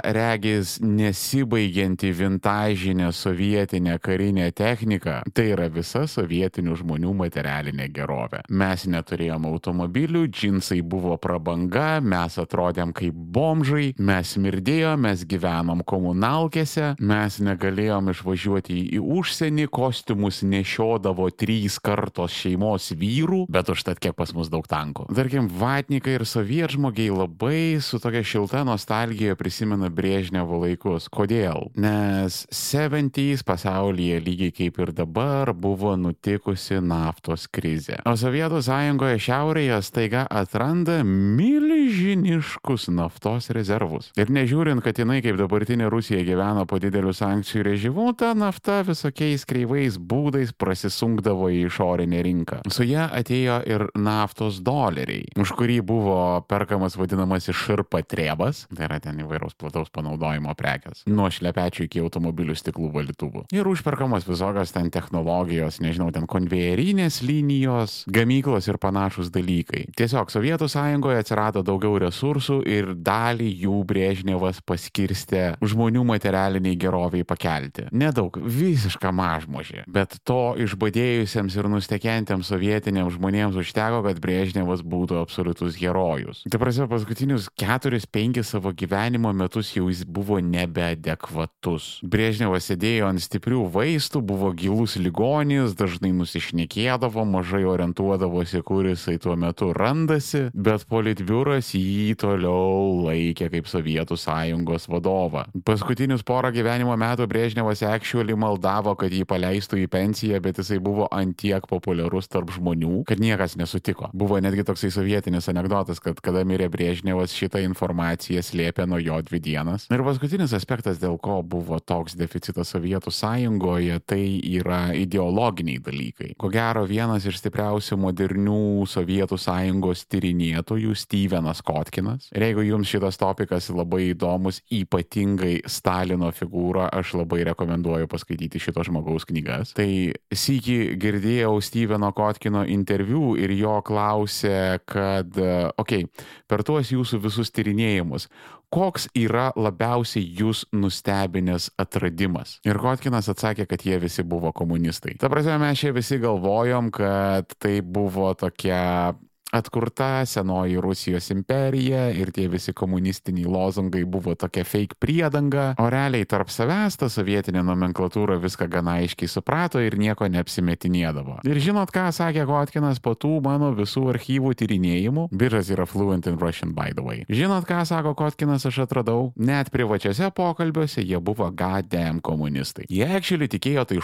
regis 0.04 0.78
nesibaigianti 0.84 2.12
vintažinė 2.16 3.12
sovietinė 3.16 4.00
karinė 4.04 4.50
technika, 4.56 5.20
tai 5.34 5.52
yra 5.54 5.70
visa 5.74 6.06
sovietinių 6.10 6.78
žmonių 6.82 7.14
materialinė 7.24 7.90
gerovė. 7.94 8.44
Mes 8.50 8.88
neturėjom 8.90 9.46
automobilių, 9.50 10.26
džinsai 10.34 10.82
buvo 10.82 11.18
prabanga, 11.22 12.00
mes 12.02 12.40
atrodėm 12.42 12.94
kaip 12.96 13.19
bomžai, 13.20 13.92
mes 14.00 14.34
smirdėjom, 14.36 15.04
mes 15.04 15.24
gyvenom 15.30 15.84
komunalkėse, 15.88 16.94
mes 17.00 17.40
negalėjom 17.44 18.12
išvažiuoti 18.14 18.78
į 18.96 19.02
užsienį, 19.20 19.68
kostiumus 19.74 20.42
nešiodavo 20.48 21.30
trys 21.36 21.80
kartos 21.84 22.34
šeimos 22.36 22.92
vyrų, 23.00 23.44
bet 23.52 23.72
užtat 23.74 24.00
kiek 24.02 24.16
pas 24.18 24.32
mus 24.36 24.52
daug 24.52 24.68
tankų. 24.70 25.10
Tarkim, 25.16 25.50
vatnikai 25.60 26.18
ir 26.18 26.26
sovietžmogiai 26.30 27.12
labai 27.14 27.80
su 27.84 28.00
tokia 28.02 28.24
šilta 28.26 28.64
nostalgija 28.68 29.36
prisimena 29.40 29.92
Brėžnevo 29.94 30.62
laikus. 30.64 31.10
Kodėl? 31.12 31.70
Nes 31.80 32.46
70s 32.54 33.44
pasaulyje 33.48 34.22
lygiai 34.24 34.56
kaip 34.56 34.80
ir 34.80 34.94
dabar 34.96 35.52
buvo 35.54 35.96
nutikusi 36.00 36.80
naftos 36.84 37.48
krizė. 37.52 38.00
O 38.08 38.16
Sovietų 38.20 38.62
sąjungoje 38.66 39.20
šiaurėje 39.28 39.82
staiga 39.86 40.26
atranda 40.30 41.02
milžiniškus 41.04 42.90
naftos 42.94 43.09
rezervus. 43.56 44.12
Ir 44.20 44.32
nežiūrint, 44.34 44.84
kad 44.84 44.98
jinai 45.00 45.20
kaip 45.26 45.38
dabartinė 45.40 45.90
Rusija 45.92 46.24
gyvena 46.28 46.66
po 46.70 46.80
didelių 46.82 47.14
sankcijų 47.16 47.66
režimu, 47.68 48.10
ta 48.18 48.34
nafta 48.38 48.82
visokiais 48.88 49.46
kreivais 49.50 49.98
būdais 49.98 50.54
prasisunkdavo 50.54 51.50
į 51.54 51.66
išorinę 51.68 52.22
rinką. 52.26 52.62
Su 52.72 52.86
ją 52.88 53.08
atėjo 53.20 53.60
ir 53.70 53.86
naftos 53.98 54.62
doleriai, 54.66 55.28
už 55.40 55.54
kurį 55.58 55.80
buvo 55.86 56.20
perkamas 56.50 56.98
vadinamasis 57.00 57.58
širpa 57.58 58.02
trebas, 58.08 58.66
tai 58.76 58.88
yra 58.88 59.00
ten 59.04 59.20
įvairiaus 59.24 59.58
plataus 59.60 59.92
panaudojimo 59.94 60.54
prekes, 60.60 61.04
nuo 61.10 61.30
šlepečių 61.34 61.88
iki 61.88 62.04
automobilių 62.04 62.56
stiklų 62.58 62.92
valytuvų. 62.96 63.46
Ir 63.56 63.70
užperkamas 63.70 64.28
visokios 64.28 64.74
ten 64.76 64.90
technologijos, 64.94 65.80
nežinau, 65.84 66.10
ten 66.16 66.28
konvejerinės 66.30 67.22
linijos, 67.26 68.04
gamyklos 68.10 68.70
ir 68.70 68.80
panašus 68.82 69.32
dalykai. 69.34 69.88
Tiesiog 69.98 70.32
Sovietų 70.34 70.70
sąjungoje 70.72 71.24
atsirado 71.24 71.64
daugiau 71.66 71.98
resursų 72.02 72.62
ir 72.70 72.89
dalį 72.96 73.50
jų 73.66 73.80
Brėžnevas 73.90 74.62
paskirstė 74.66 75.44
žmonių 75.62 76.04
materialiniai 76.08 76.78
geroviai 76.80 77.26
pakelti. 77.28 77.88
Nedaug, 77.92 78.38
visišką 78.40 79.12
mažmožį. 79.16 79.84
Bet 79.90 80.18
to 80.28 80.56
išbadėjusiems 80.62 81.58
ir 81.58 81.70
nustekentiems 81.72 82.50
sovietiniams 82.50 83.16
žmonėms 83.18 83.60
užteko, 83.60 84.02
kad 84.06 84.22
Brėžnevas 84.24 84.84
būtų 84.86 85.20
absoliutus 85.22 85.78
herojus. 85.80 86.44
Tai 86.50 86.62
prasme, 86.62 86.90
paskutinius 86.92 87.50
4-5 87.60 88.44
savo 88.48 88.74
gyvenimo 88.76 89.34
metus 89.36 89.74
jau 89.76 89.90
jis 89.90 90.06
buvo 90.06 90.40
nebeadekvatus. 90.44 92.00
Brėžnevas 92.04 92.70
sėdėjo 92.70 93.10
ant 93.10 93.24
stiprių 93.24 93.66
vaistų, 93.74 94.22
buvo 94.26 94.52
gilus 94.58 94.98
ligonis, 95.00 95.76
dažnai 95.80 96.12
nusišnekėdavo, 96.16 97.26
mažai 97.28 97.64
orientuodavosi, 97.70 98.64
kur 98.66 98.88
jisai 98.90 99.18
tuo 99.22 99.36
metu 99.40 99.72
randasi, 99.76 100.48
bet 100.54 100.86
politbiuras 100.90 101.74
jį 101.78 102.16
toliau 102.20 102.79
laikė 103.06 103.50
kaip 103.54 103.70
Sovietų 103.70 104.18
sąjungos 104.20 104.88
vadovą. 104.92 105.46
Paskutinius 105.68 106.24
porą 106.28 106.52
gyvenimo 106.56 106.96
metų 107.00 107.28
Brėžnevas 107.30 107.84
actually 107.88 108.36
maldavo, 108.40 108.96
kad 109.00 109.14
jį 109.14 109.26
paleistų 109.30 109.84
į 109.84 109.88
pensiją, 109.92 110.40
bet 110.44 110.62
jisai 110.62 110.80
buvo 110.84 111.08
antiek 111.12 111.66
populiarus 111.70 112.30
tarp 112.32 112.52
žmonių, 112.56 113.04
kad 113.10 113.22
niekas 113.22 113.58
nesutiko. 113.60 114.10
Buvo 114.14 114.40
netgi 114.44 114.66
toksai 114.68 114.92
sovietinis 114.94 115.50
anegdotas, 115.52 116.02
kad 116.04 116.20
kada 116.24 116.46
mirė 116.48 116.70
Brėžnevas, 116.72 117.36
šitą 117.36 117.62
informaciją 117.66 118.44
slėpė 118.46 118.88
nuo 118.90 119.00
jo 119.02 119.20
dvi 119.26 119.42
dienas. 119.44 119.88
Ir 119.94 120.04
paskutinis 120.06 120.54
aspektas, 120.58 121.00
dėl 121.02 121.18
ko 121.22 121.40
buvo 121.44 121.80
toks 121.80 122.18
deficitas 122.20 122.74
Sovietų 122.74 123.14
sąjungoje, 123.14 124.00
tai 124.10 124.22
yra 124.60 124.90
ideologiniai 124.98 125.82
dalykai. 125.84 126.34
Ko 126.40 126.52
gero, 126.54 126.86
vienas 126.90 127.26
iš 127.30 127.40
stipriausių 127.42 128.00
modernių 128.00 128.86
Sovietų 128.90 129.40
sąjungos 129.40 130.06
tyrinėtojų, 130.12 130.96
Stevenas 130.98 131.64
Kotkinas. 131.66 132.30
Ir 132.36 132.50
jeigu 132.50 132.66
jums 132.70 132.90
šitas 132.90 133.20
topikas 133.20 133.70
labai 133.74 134.12
įdomus, 134.14 134.62
ypatingai 134.74 135.60
Stalino 135.70 136.32
figūra, 136.36 136.88
aš 137.00 137.16
labai 137.20 137.44
rekomenduoju 137.50 138.10
paskaityti 138.12 138.62
šito 138.62 138.86
žmogaus 138.88 139.28
knygas. 139.30 139.74
Tai 139.78 139.90
sėki 140.32 140.80
girdėjau 141.02 141.58
Steveno 141.64 142.12
Kotkino 142.16 142.66
interviu 142.70 143.34
ir 143.40 143.54
jo 143.58 143.80
klausė, 143.86 144.80
kad, 144.90 145.36
okei, 145.36 146.06
okay, 146.06 146.30
per 146.50 146.66
tuos 146.68 146.94
jūsų 146.94 147.22
visus 147.26 147.54
tyrinėjimus, 147.56 148.30
koks 148.74 149.08
yra 149.18 149.50
labiausiai 149.58 150.26
jūs 150.40 150.66
nustebinęs 150.76 151.72
atradimas? 151.82 152.58
Ir 152.68 152.80
Kotkinas 152.82 153.30
atsakė, 153.32 153.66
kad 153.70 153.86
jie 153.86 153.98
visi 154.02 154.26
buvo 154.26 154.54
komunistai. 154.56 155.18
Ta 155.22 155.30
prasme, 155.32 155.58
mes 155.62 155.82
čia 155.82 155.94
visi 155.96 156.20
galvojom, 156.22 156.92
kad 156.94 157.58
tai 157.58 157.80
buvo 157.82 158.32
tokia 158.38 159.16
atkurta 159.52 160.26
senoji 160.26 160.82
Rusijos 160.82 161.30
imperija 161.34 162.10
ir 162.12 162.32
tie 162.32 162.48
visi 162.48 162.74
komunistiniai 162.74 163.50
lozungai 163.50 164.04
buvo 164.06 164.36
tokia 164.36 164.64
fake 164.64 165.00
priedanga, 165.00 165.74
o 165.80 165.90
realiai 165.90 166.28
tarp 166.30 166.52
savęs 166.54 167.00
ta 167.00 167.10
sovietinė 167.10 167.64
nomenklatūra 167.66 168.40
viską 168.42 168.70
gana 168.72 169.00
aiškiai 169.04 169.32
suprato 169.32 169.82
ir 169.82 169.98
nieko 170.00 170.28
neapsimetinėdavo. 170.30 171.40
Ir 171.50 171.62
žinot, 171.64 171.94
ką 171.96 172.10
sakė 172.16 172.46
Kotkinas 172.50 173.02
po 173.04 173.16
tų 173.18 173.40
mano 173.46 173.72
visų 173.78 174.08
archyvų 174.14 174.54
tyrinėjimų? 174.60 175.28
Biržas 175.34 175.74
yra 175.74 175.88
fluent 175.90 176.30
in 176.30 176.40
Russian, 176.42 176.74
by 176.78 176.94
the 176.96 177.06
way. 177.06 177.26
Žinot, 177.30 177.68
ką 177.70 177.84
sako 177.90 178.16
Kotkinas, 178.20 178.68
aš 178.70 178.84
atradau? 178.86 179.32
Net 179.36 179.74
privačiose 179.74 180.32
pokalbiuose 180.36 181.04
jie 181.04 181.20
buvo 181.24 181.50
goddamn 181.52 182.22
komunistai. 182.22 182.88
Jie 182.90 183.08
actually 183.10 183.50
tikėjo 183.50 183.86
tai 183.90 184.02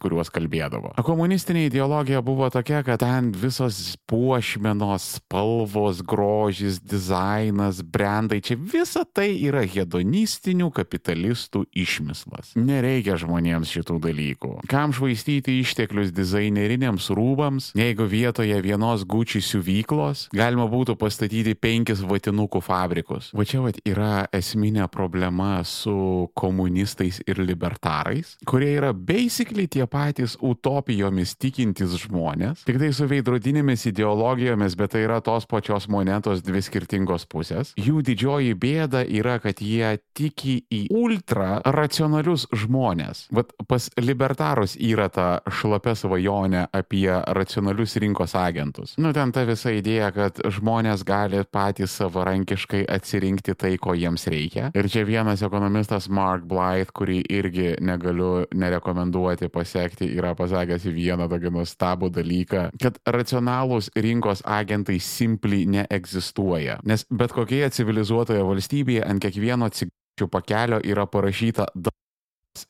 kuriuos 0.00 0.30
kalbėdavo. 0.32 0.94
Komunistinė 1.04 1.66
ideologija 1.68 2.22
buvo 2.24 2.48
tokia, 2.52 2.80
kad 2.86 3.02
ten 3.02 3.30
visos 3.36 3.98
puošmenos, 4.08 5.18
spalvos, 5.18 6.00
grožis, 6.00 6.78
dizainas, 6.80 7.82
brandai, 7.84 8.40
čia 8.44 8.56
visa 8.56 9.04
tai 9.04 9.34
yra 9.44 9.64
hedonistinių 9.68 10.70
kapitalistų 10.74 11.66
išmislas. 11.76 12.54
Nereikia 12.56 13.18
žmonėms 13.20 13.72
šitų 13.76 13.98
dalykų. 14.06 14.52
Kam 14.72 14.94
švaistyti 14.96 15.58
išteklius 15.60 16.14
dizaineriniams 16.16 17.10
rūbams, 17.12 17.72
jeigu 17.76 18.08
vietoje 18.08 18.56
vienos 18.64 19.04
gučių 19.04 19.44
siuvyklos 19.44 20.28
galima 20.34 20.64
būtų 20.70 20.96
pastatyti 21.00 21.52
penkis 21.58 22.00
vatinukų 22.04 22.64
fabrikus. 22.64 23.30
Va 23.36 23.44
čia 23.48 23.60
vat 23.64 23.82
yra 23.84 24.24
esminė 24.32 24.88
problema 24.92 25.58
su 25.68 26.30
komunistais 26.38 27.20
ir 27.28 27.42
libertarais, 27.44 28.36
kurie 28.48 28.72
yra 28.78 28.94
basically 28.96 29.68
tie 29.74 29.86
patys 29.90 30.36
utopijomis 30.44 31.34
tikintys 31.40 31.96
žmonės, 32.04 32.64
tik 32.68 32.78
tai 32.80 32.90
su 32.94 33.08
veidrodinėmis 33.10 33.88
ideologijomis, 33.90 34.76
bet 34.78 34.94
tai 34.94 35.04
yra 35.08 35.20
tos 35.24 35.48
pačios 35.50 35.88
monetos 35.90 36.44
dvi 36.46 36.62
skirtingos 36.62 37.26
pusės. 37.30 37.72
Jų 37.80 38.04
didžioji 38.06 38.54
bėda 38.60 39.04
yra, 39.08 39.38
kad 39.42 39.62
jie 39.64 39.96
tiki 40.14 40.60
į 40.72 40.84
ultra 40.94 41.58
racionalius 41.64 42.46
žmonės. 42.54 43.26
Vat 43.34 43.50
pas 43.68 43.88
libertarus 43.98 44.76
yra 44.78 45.08
ta 45.12 45.28
šlapia 45.50 45.96
svajonė 45.98 46.66
apie 46.74 47.08
racionalius 47.36 47.96
rinkos 48.02 48.36
agentus. 48.38 48.94
Nu, 49.00 49.12
ten 49.16 49.32
ta 49.34 49.46
visa 49.48 49.72
idėja, 49.74 50.12
kad 50.14 50.38
žmonės 50.58 51.04
gali 51.06 51.42
patys 51.50 51.96
savarankiškai 51.98 52.84
atsirinkti 52.94 53.56
tai, 53.58 53.74
ko 53.80 53.96
jiems 53.98 54.28
reikia. 54.30 54.70
Ir 54.76 54.88
čia 54.92 55.04
vienas 55.08 55.42
ekonomistas 55.44 56.08
Mark 56.12 56.46
Blythe, 56.48 56.94
kurį 56.94 57.20
irgi 57.32 57.74
negaliu 57.84 58.44
nerekomenduoti 58.54 59.50
pas 59.52 59.63
pasiekti, 59.64 60.10
yra 60.18 60.34
pasakęs 60.36 60.84
vieną 60.92 61.28
tokį 61.32 61.52
nuostabų 61.56 62.10
dalyką, 62.14 62.68
kad 62.82 63.00
racionalūs 63.08 63.90
rinkos 63.96 64.44
agentai 64.44 65.00
simply 65.00 65.64
neegzistuoja. 65.66 66.78
Nes 66.84 67.06
bet 67.10 67.32
kokioje 67.34 67.72
civilizuotoje 67.78 68.44
valstybėje 68.44 69.04
ant 69.08 69.24
kiekvieno 69.24 69.70
cigarečių 69.72 70.30
pakelio 70.30 70.80
yra 70.84 71.08
parašyta 71.10 71.70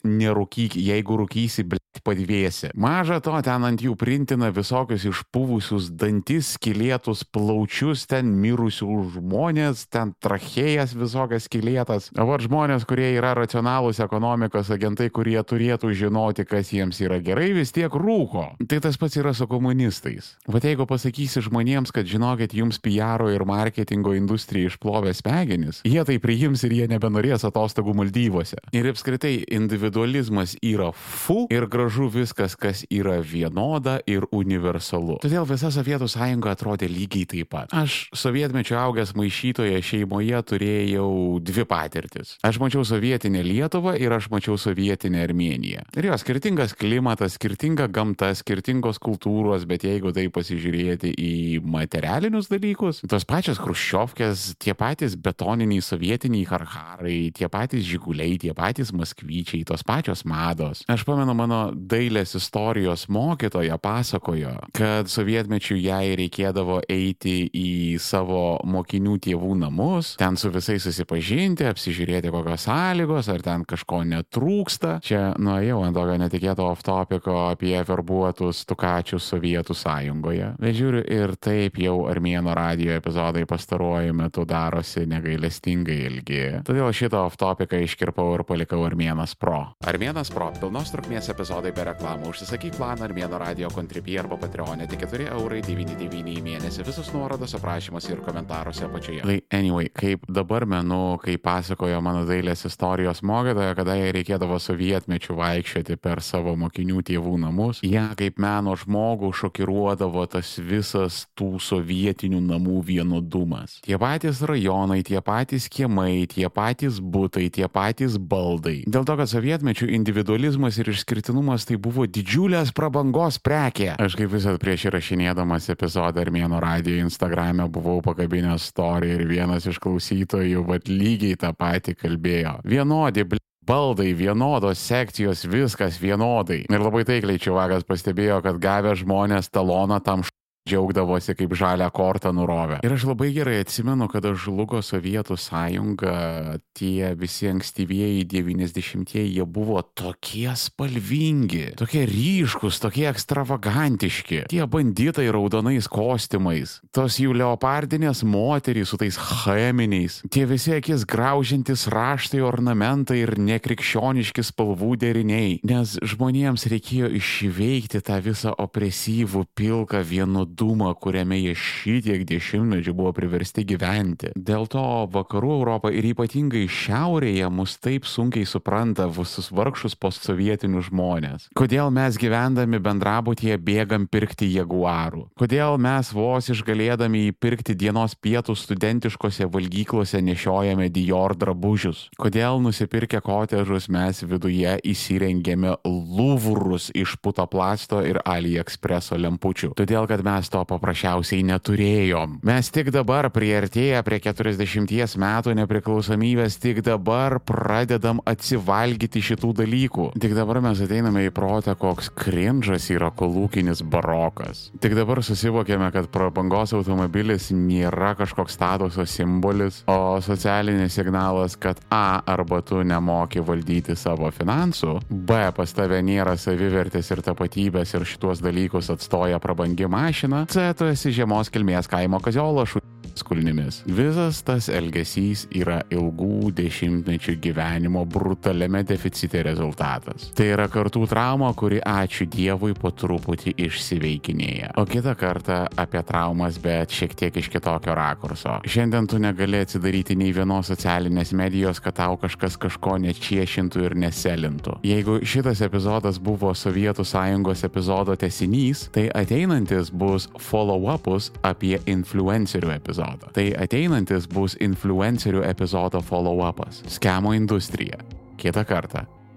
nerūkyk, 0.04 0.78
jeigu 0.80 1.18
rūkysi, 1.20 1.66
blėt, 1.68 1.83
padvėsi. 2.04 2.70
Maža 2.74 3.20
to, 3.24 3.34
ten 3.44 3.64
ant 3.66 3.82
jų 3.82 3.94
printina 3.98 4.50
visokius 4.54 5.06
išpuvusius 5.08 5.90
dantis, 5.94 6.54
skilėtus 6.58 7.24
plaučius, 7.24 8.04
ten 8.10 8.32
mirusių 8.42 8.88
žmonės, 9.16 9.86
ten 9.92 10.14
trachėjas 10.22 10.94
visokias 10.98 11.48
skilėtas. 11.48 12.10
Var 12.14 12.44
žmonės, 12.44 12.86
kurie 12.88 13.12
yra 13.14 13.34
racionalūs 13.38 14.02
ekonomikos 14.04 14.72
agentai, 14.74 15.10
kurie 15.14 15.38
turėtų 15.40 15.92
žinoti, 15.96 16.46
kas 16.48 16.72
jiems 16.74 17.00
yra 17.04 17.20
gerai, 17.24 17.52
vis 17.56 17.72
tiek 17.74 17.92
rūko. 17.92 18.46
Tai 18.68 18.80
tas 18.84 18.98
pats 19.00 19.18
yra 19.20 19.34
su 19.36 19.48
komunistais. 19.50 20.34
Vat 20.50 20.66
jeigu 20.66 20.88
pasakysi 20.90 21.44
žmonėms, 21.46 21.94
kad 21.94 22.08
žinokit, 22.08 22.56
jums 22.56 22.80
PR 22.82 23.26
ir 23.32 23.46
marketingo 23.48 24.14
industrija 24.18 24.72
išplovė 24.72 25.14
smegenis, 25.16 25.82
jie 25.86 26.02
tai 26.04 26.18
priims 26.22 26.64
ir 26.66 26.74
jie 26.76 26.90
nebenorės 26.90 27.46
atostogų 27.48 27.94
Maldyvose. 27.96 28.60
Ir 28.74 28.88
apskritai, 28.90 29.36
individualizmas 29.54 30.56
yra 30.64 30.90
fu 30.94 31.44
ir 31.52 31.68
gražu 31.70 31.83
viskas, 31.88 32.54
kas 32.56 32.84
yra 32.90 33.20
vienoda 33.20 33.98
ir 34.06 34.24
universalu. 34.32 35.18
Todėl 35.22 35.46
visa 35.48 35.70
Sovietų 35.74 36.08
sąjunga 36.08 36.54
atrodė 36.54 36.88
lygiai 36.88 37.26
taip 37.26 37.50
pat. 37.52 37.72
Aš 37.74 38.08
sovietmečio 38.14 38.78
augęs 38.78 39.14
maišytoje 39.16 39.80
šeimoje 39.82 40.40
turėjau 40.48 41.40
dvi 41.44 41.64
patirtis. 41.68 42.36
Aš 42.44 42.60
mačiau 42.62 42.84
sovietinę 42.86 43.42
Lietuvą 43.44 43.96
ir 44.00 44.12
aš 44.12 44.30
mačiau 44.32 44.56
sovietinę 44.60 45.22
Armėniją. 45.24 45.84
Ir 45.96 46.08
jo, 46.10 46.18
skirtingas 46.20 46.74
klimatas, 46.78 47.36
skirtinga 47.38 47.88
gamta, 47.92 48.32
skirtingos 48.36 49.00
kultūros, 49.02 49.66
bet 49.68 49.84
jeigu 49.86 50.12
tai 50.14 50.26
pasižiūrėti 50.32 51.14
į 51.14 51.34
materialinius 51.64 52.50
dalykus, 52.52 53.02
tos 53.10 53.26
pačios 53.28 53.60
Hruščiovkės, 53.62 54.54
tie 54.62 54.74
patys 54.78 55.16
betoniniai 55.20 55.82
sovietiniai 55.84 56.46
harharai, 56.48 57.18
tie 57.34 57.48
patys 57.52 57.84
žiguliai, 57.88 58.38
tie 58.40 58.54
patys 58.56 58.92
maskvyčiai, 58.94 59.64
tos 59.68 59.84
pačios 59.86 60.24
mados. 60.28 60.84
Aš 60.90 61.04
pamenu, 61.06 61.34
mano 61.36 61.73
dailės 61.74 62.34
istorijos 62.38 63.06
mokytoja 63.12 63.78
pasakojo, 63.82 64.54
kad 64.76 65.10
sovietmečių 65.10 65.76
jai 65.78 66.14
reikėdavo 66.18 66.80
eiti 66.90 67.44
į 67.48 67.98
savo 68.02 68.58
mokinių 68.68 69.18
tėvų 69.24 69.54
namus, 69.64 70.14
ten 70.20 70.38
su 70.40 70.50
visais 70.54 70.84
susipažinti, 70.84 71.66
apsižiūrėti 71.68 72.32
kokios 72.34 72.66
sąlygos, 72.68 73.28
ar 73.32 73.44
ten 73.44 73.64
kažko 73.68 74.02
netrūksta. 74.08 74.98
Čia 75.04 75.22
nuėjau 75.40 75.80
ant 75.86 75.96
tokio 75.96 76.16
netikėto 76.20 76.66
off-topiko 76.70 77.36
apie 77.50 77.76
verbuotus 77.86 78.64
tukačius 78.68 79.28
Sovietų 79.30 79.76
sąjungoje. 79.78 80.52
Bet 80.60 80.76
žiūriu 80.78 81.02
ir 81.10 81.34
taip 81.42 81.78
jau 81.80 81.96
Armėno 82.10 82.54
radio 82.56 82.94
epizodai 82.98 83.44
pastaruoju 83.48 84.14
metu 84.16 84.44
darosi 84.48 85.06
negailestingai 85.10 85.98
ilgi. 86.08 86.42
Todėl 86.66 86.92
šitą 86.94 87.24
off-topiką 87.28 87.80
iškirpau 87.84 88.34
ir 88.36 88.44
palikau 88.48 88.84
Armėnas 88.86 89.36
Pro. 89.38 89.60
Armėnas 89.88 90.32
Pro, 90.34 90.50
pilnos 90.60 90.92
trukmės 90.94 91.30
epizodai 91.64 91.72
be 91.72 91.84
reklamų. 91.90 92.28
Užsisakyk 92.32 92.76
planą 92.76 93.06
Armėno 93.08 93.38
radio 93.40 93.68
kontribį 93.72 94.18
arba 94.20 94.36
Patreonė 94.40 94.86
tik 94.88 95.04
4 95.08 95.30
eurai 95.32 95.62
99 95.64 96.34
į 96.36 96.42
mėnesį. 96.44 96.84
Visus 96.84 97.10
nuorodos 97.14 97.54
aprašymuose 97.56 98.12
ir 98.12 98.20
komentaruose 98.24 98.84
apačioje. 98.84 99.22
Tai 99.24 99.38
anyway, 99.54 99.88
kaip 99.88 100.26
dabar 100.28 100.66
menu, 100.66 101.16
kai 101.22 101.36
pasakojo 101.38 102.00
mano 102.04 102.24
dailės 102.28 102.66
istorijos 102.68 103.22
mokytoja, 103.24 103.74
kada 103.78 103.96
jai 103.96 104.12
reikėdavo 104.16 104.58
sovietmečių 104.60 105.36
vaikščioti 105.38 105.96
per 105.96 106.22
savo 106.24 106.54
mokinių 106.60 107.04
tėvų 107.08 107.36
namus, 107.46 107.80
ją 107.84 108.10
kaip 108.18 108.40
meno 108.42 108.76
žmogų 108.76 109.32
šokiruodavo 109.32 110.26
tas 110.32 110.56
visas 110.58 111.24
tų 111.38 111.56
sovietinių 111.62 112.42
namų 112.44 112.82
vienodumas. 112.90 113.80
Tie 113.86 113.98
patys 114.00 114.42
rajonai, 114.44 115.02
tie 115.06 115.20
patys 115.24 115.68
kiemai, 115.72 116.26
tie 116.30 116.48
patys 116.52 117.00
būtai, 117.00 117.48
tie 117.54 117.68
patys 117.72 118.18
baldai. 118.18 118.82
Dėl 118.84 119.06
to, 119.08 119.16
kad 119.20 119.30
sovietmečių 119.30 119.88
individualizmas 119.94 120.78
ir 120.80 120.90
išskirtinumas 120.92 121.53
tai 121.62 121.78
buvo 121.78 122.08
didžiulės 122.10 122.74
prabangos 122.74 123.38
prekė. 123.38 123.92
Aš 124.02 124.18
kaip 124.18 124.34
visat 124.34 124.58
prieš 124.58 124.88
įrašinėdamas 124.90 125.70
epizodą 125.70 126.24
Armėno 126.26 126.58
radijo 126.58 127.06
Instagram'e 127.06 127.70
buvau 127.70 128.02
pakabinęs 128.02 128.66
story 128.74 129.14
ir 129.14 129.22
vienas 129.30 129.70
iš 129.70 129.78
klausytojų 129.78 130.66
vat 130.66 130.90
lygiai 130.90 131.38
tą 131.38 131.54
patį 131.54 131.94
kalbėjo. 132.02 132.58
Vienodi, 132.66 133.22
bl 133.30 133.38
baldai 133.64 134.10
vienodos 134.12 134.82
sekcijos, 134.82 135.46
viskas 135.48 135.96
vienodai. 136.02 136.64
Ir 136.68 136.82
labai 136.82 137.06
taikliai 137.08 137.40
čiavakas 137.40 137.86
pastebėjo, 137.88 138.42
kad 138.44 138.60
gavę 138.60 138.98
žmonės 138.98 139.48
taloną 139.54 140.02
tam 140.04 140.26
džiaugdavosi 140.64 141.34
kaip 141.36 141.52
žalią 141.52 141.90
kortą 141.92 142.32
nurovę. 142.32 142.78
Ir 142.84 142.92
aš 142.96 143.04
labai 143.10 143.28
gerai 143.36 143.58
atsimenu, 143.60 144.08
kada 144.08 144.32
žlugo 144.32 144.80
Sovietų 144.80 145.36
sąjunga, 145.36 146.56
tie 146.72 147.12
visi 147.20 147.50
ankstyvieji 147.50 148.24
90-ieji, 148.30 149.34
jie 149.36 149.44
buvo 149.44 149.82
tokie 149.84 150.48
spalvingi, 150.56 151.74
tokie 151.76 152.06
ryškus, 152.08 152.80
tokie 152.80 153.04
ekstravagantiški. 153.10 154.46
Tie 154.48 154.62
banditai 154.64 155.26
raudonais 155.34 155.88
kostiumais, 155.92 156.78
tos 156.96 157.20
jų 157.20 157.36
leopardinės 157.42 158.24
moterys 158.24 158.94
su 158.94 159.00
tais 159.00 159.20
cheminiais, 159.20 160.22
tie 160.32 160.46
visi 160.48 160.72
akis 160.78 161.04
graužintis 161.04 161.84
raštai, 161.92 162.40
ornamentai 162.40 163.20
ir 163.20 163.34
nekrikščioniški 163.36 164.46
spalvų 164.48 164.94
deriniai. 165.04 165.60
Nes 165.68 165.98
žmonėms 166.00 166.64
reikėjo 166.72 167.12
išveikti 167.20 168.00
tą 168.08 168.16
visą 168.24 168.56
opresyvų 168.64 169.44
pilką 169.52 170.00
vienu 170.08 170.48
godumą, 170.54 170.94
kuriame 170.94 171.38
jie 171.38 171.54
šitiek 171.54 172.24
dešimtmečių 172.24 172.94
buvo 172.94 173.12
priversti 173.12 173.64
gyventi. 173.66 174.30
Dėl 174.36 174.66
to 174.70 175.06
vakarų 175.10 175.50
Europą 175.58 175.90
ir 175.90 176.04
ypatingai 176.12 176.66
šiaurėje 176.68 177.50
mus 177.50 177.76
taip 177.78 178.06
sunkiai 178.06 178.46
supranta 178.46 179.06
visus 179.08 179.50
vargšus 179.50 179.96
postsovietinius 179.96 180.90
žmonės. 180.90 181.48
Kodėl 181.54 181.90
mes 181.90 182.16
gyvendami 182.18 182.78
bendrabutyje 182.78 183.58
bėgam 183.58 184.06
pirkti 184.06 184.48
jaguarų? 184.54 185.28
Kodėl 185.38 185.78
mes 185.78 186.12
vos 186.14 186.50
išgalėdami 186.50 187.28
įpirkti 187.32 187.74
dienos 187.74 188.14
pietų 188.14 188.54
studentiškose 188.54 189.48
valgyklose 189.50 190.22
nešiojame 190.22 190.90
Dior 190.94 191.34
drabužius? 191.36 192.08
Kodėl 192.18 192.60
nusipirkę 192.62 193.20
kotežus 193.24 193.88
mes 193.88 194.22
viduje 194.22 194.78
įsirengėme 194.84 195.78
lūvrus 195.84 196.90
iš 196.94 197.16
putoplasto 197.22 198.02
ir 198.06 198.20
AliExpreso 198.24 199.18
lempučių? 199.18 199.74
Todėl, 199.78 200.06
kad 200.10 200.22
mes 200.24 200.43
to 200.52 200.62
paprasčiausiai 200.68 201.44
neturėjom. 201.46 202.38
Mes 202.46 202.70
tik 202.74 202.90
dabar 202.94 203.28
prieartėję 203.34 204.00
prie 204.06 204.20
40 204.24 205.18
metų 205.20 205.54
nepriklausomybės, 205.60 206.58
tik 206.62 206.82
dabar 206.86 207.38
pradedam 207.44 208.20
atsivalgyti 208.28 209.22
šitų 209.24 209.52
dalykų. 209.62 210.08
Tik 210.20 210.36
dabar 210.36 210.60
mes 210.64 210.82
ateiname 210.84 211.26
į 211.28 211.34
protą, 211.34 211.76
koks 211.78 212.10
krinžas 212.14 212.90
yra 212.92 213.10
kolūkinis 213.14 213.84
barokas. 213.86 214.68
Tik 214.82 214.96
dabar 214.98 215.22
susivokėme, 215.24 215.90
kad 215.94 216.10
prabangos 216.14 216.74
automobilis 216.76 217.50
nėra 217.54 218.14
kažkoks 218.18 218.56
statuso 218.58 219.06
simbolis, 219.08 219.82
o 219.90 220.18
socialinis 220.24 220.94
signalas, 220.94 221.56
kad 221.60 221.80
A 221.90 222.20
arba 222.26 222.60
tu 222.62 222.82
nemoki 222.86 223.42
valdyti 223.44 223.96
savo 223.98 224.30
finansų, 224.34 224.98
B 225.08 225.38
pas 225.56 225.74
tave 225.76 226.00
nėra 226.04 226.36
savivertės 226.40 227.10
ir 227.14 227.22
tapatybės 227.24 227.94
ir 227.94 228.06
šituos 228.08 228.42
dalykus 228.44 228.90
atstoja 228.94 229.38
prabangi 229.42 229.88
mašina, 229.90 230.33
C 230.48 230.66
tu 230.78 230.90
esi 230.90 231.14
žemos 231.14 231.52
kilmės 231.54 231.90
kaimo 231.90 232.20
kaziolašų 232.24 232.82
skulnimis. 233.18 233.82
Visas 233.86 234.40
tas 234.46 234.68
elgesys 234.72 235.44
yra 235.54 235.80
ilgų 235.92 236.50
dešimtmečių 236.56 237.36
gyvenimo 237.42 238.04
brutaliame 238.08 238.82
deficite 238.86 239.42
rezultatas. 239.46 240.30
Tai 240.36 240.46
yra 240.54 240.66
kartų 240.72 241.04
trauma, 241.10 241.52
kuri 241.56 241.80
ačiū 241.80 242.26
Dievui 242.30 242.74
po 242.78 242.90
truputį 242.94 243.54
išsiveikinėja. 243.66 244.72
O 244.80 244.86
kitą 244.88 245.14
kartą 245.18 245.60
apie 245.80 246.02
traumas, 246.06 246.58
bet 246.62 246.94
šiek 246.94 247.14
tiek 247.18 247.38
iš 247.40 247.50
kitokio 247.52 247.94
rakurso. 247.96 248.58
Šiandien 248.66 249.08
tu 249.10 249.20
negali 249.22 249.62
atsidaryti 249.62 250.16
nei 250.18 250.34
vienos 250.34 250.70
socialinės 250.72 251.34
medijos, 251.36 251.82
kad 251.84 251.98
tau 252.00 252.18
kažkas 252.20 252.58
kažko 252.60 252.96
nečiešintų 253.04 253.84
ir 253.88 253.98
neselintų. 254.06 254.78
Jeigu 254.86 255.20
šitas 255.22 255.62
epizodas 255.64 256.18
buvo 256.22 256.54
Sovietų 256.54 257.06
sąjungos 257.06 257.64
epizodo 257.66 258.16
tesinys, 258.18 258.88
tai 258.94 259.06
ateinantis 259.14 259.92
bus 259.94 260.28
follow-upus 260.40 261.30
apie 261.44 261.76
influencerių 261.90 262.74
epizodą 262.78 263.03
epizodą. 263.04 263.32
Tai 263.32 263.46
ateinantis 263.62 264.26
bus 264.26 264.56
influencerių 264.60 265.44
epizodo 265.44 266.00
follow-upas- 266.02 266.82
skemo 266.96 267.34
industrija. 267.34 267.98
Kita 268.36 268.64
kartą 268.64 269.04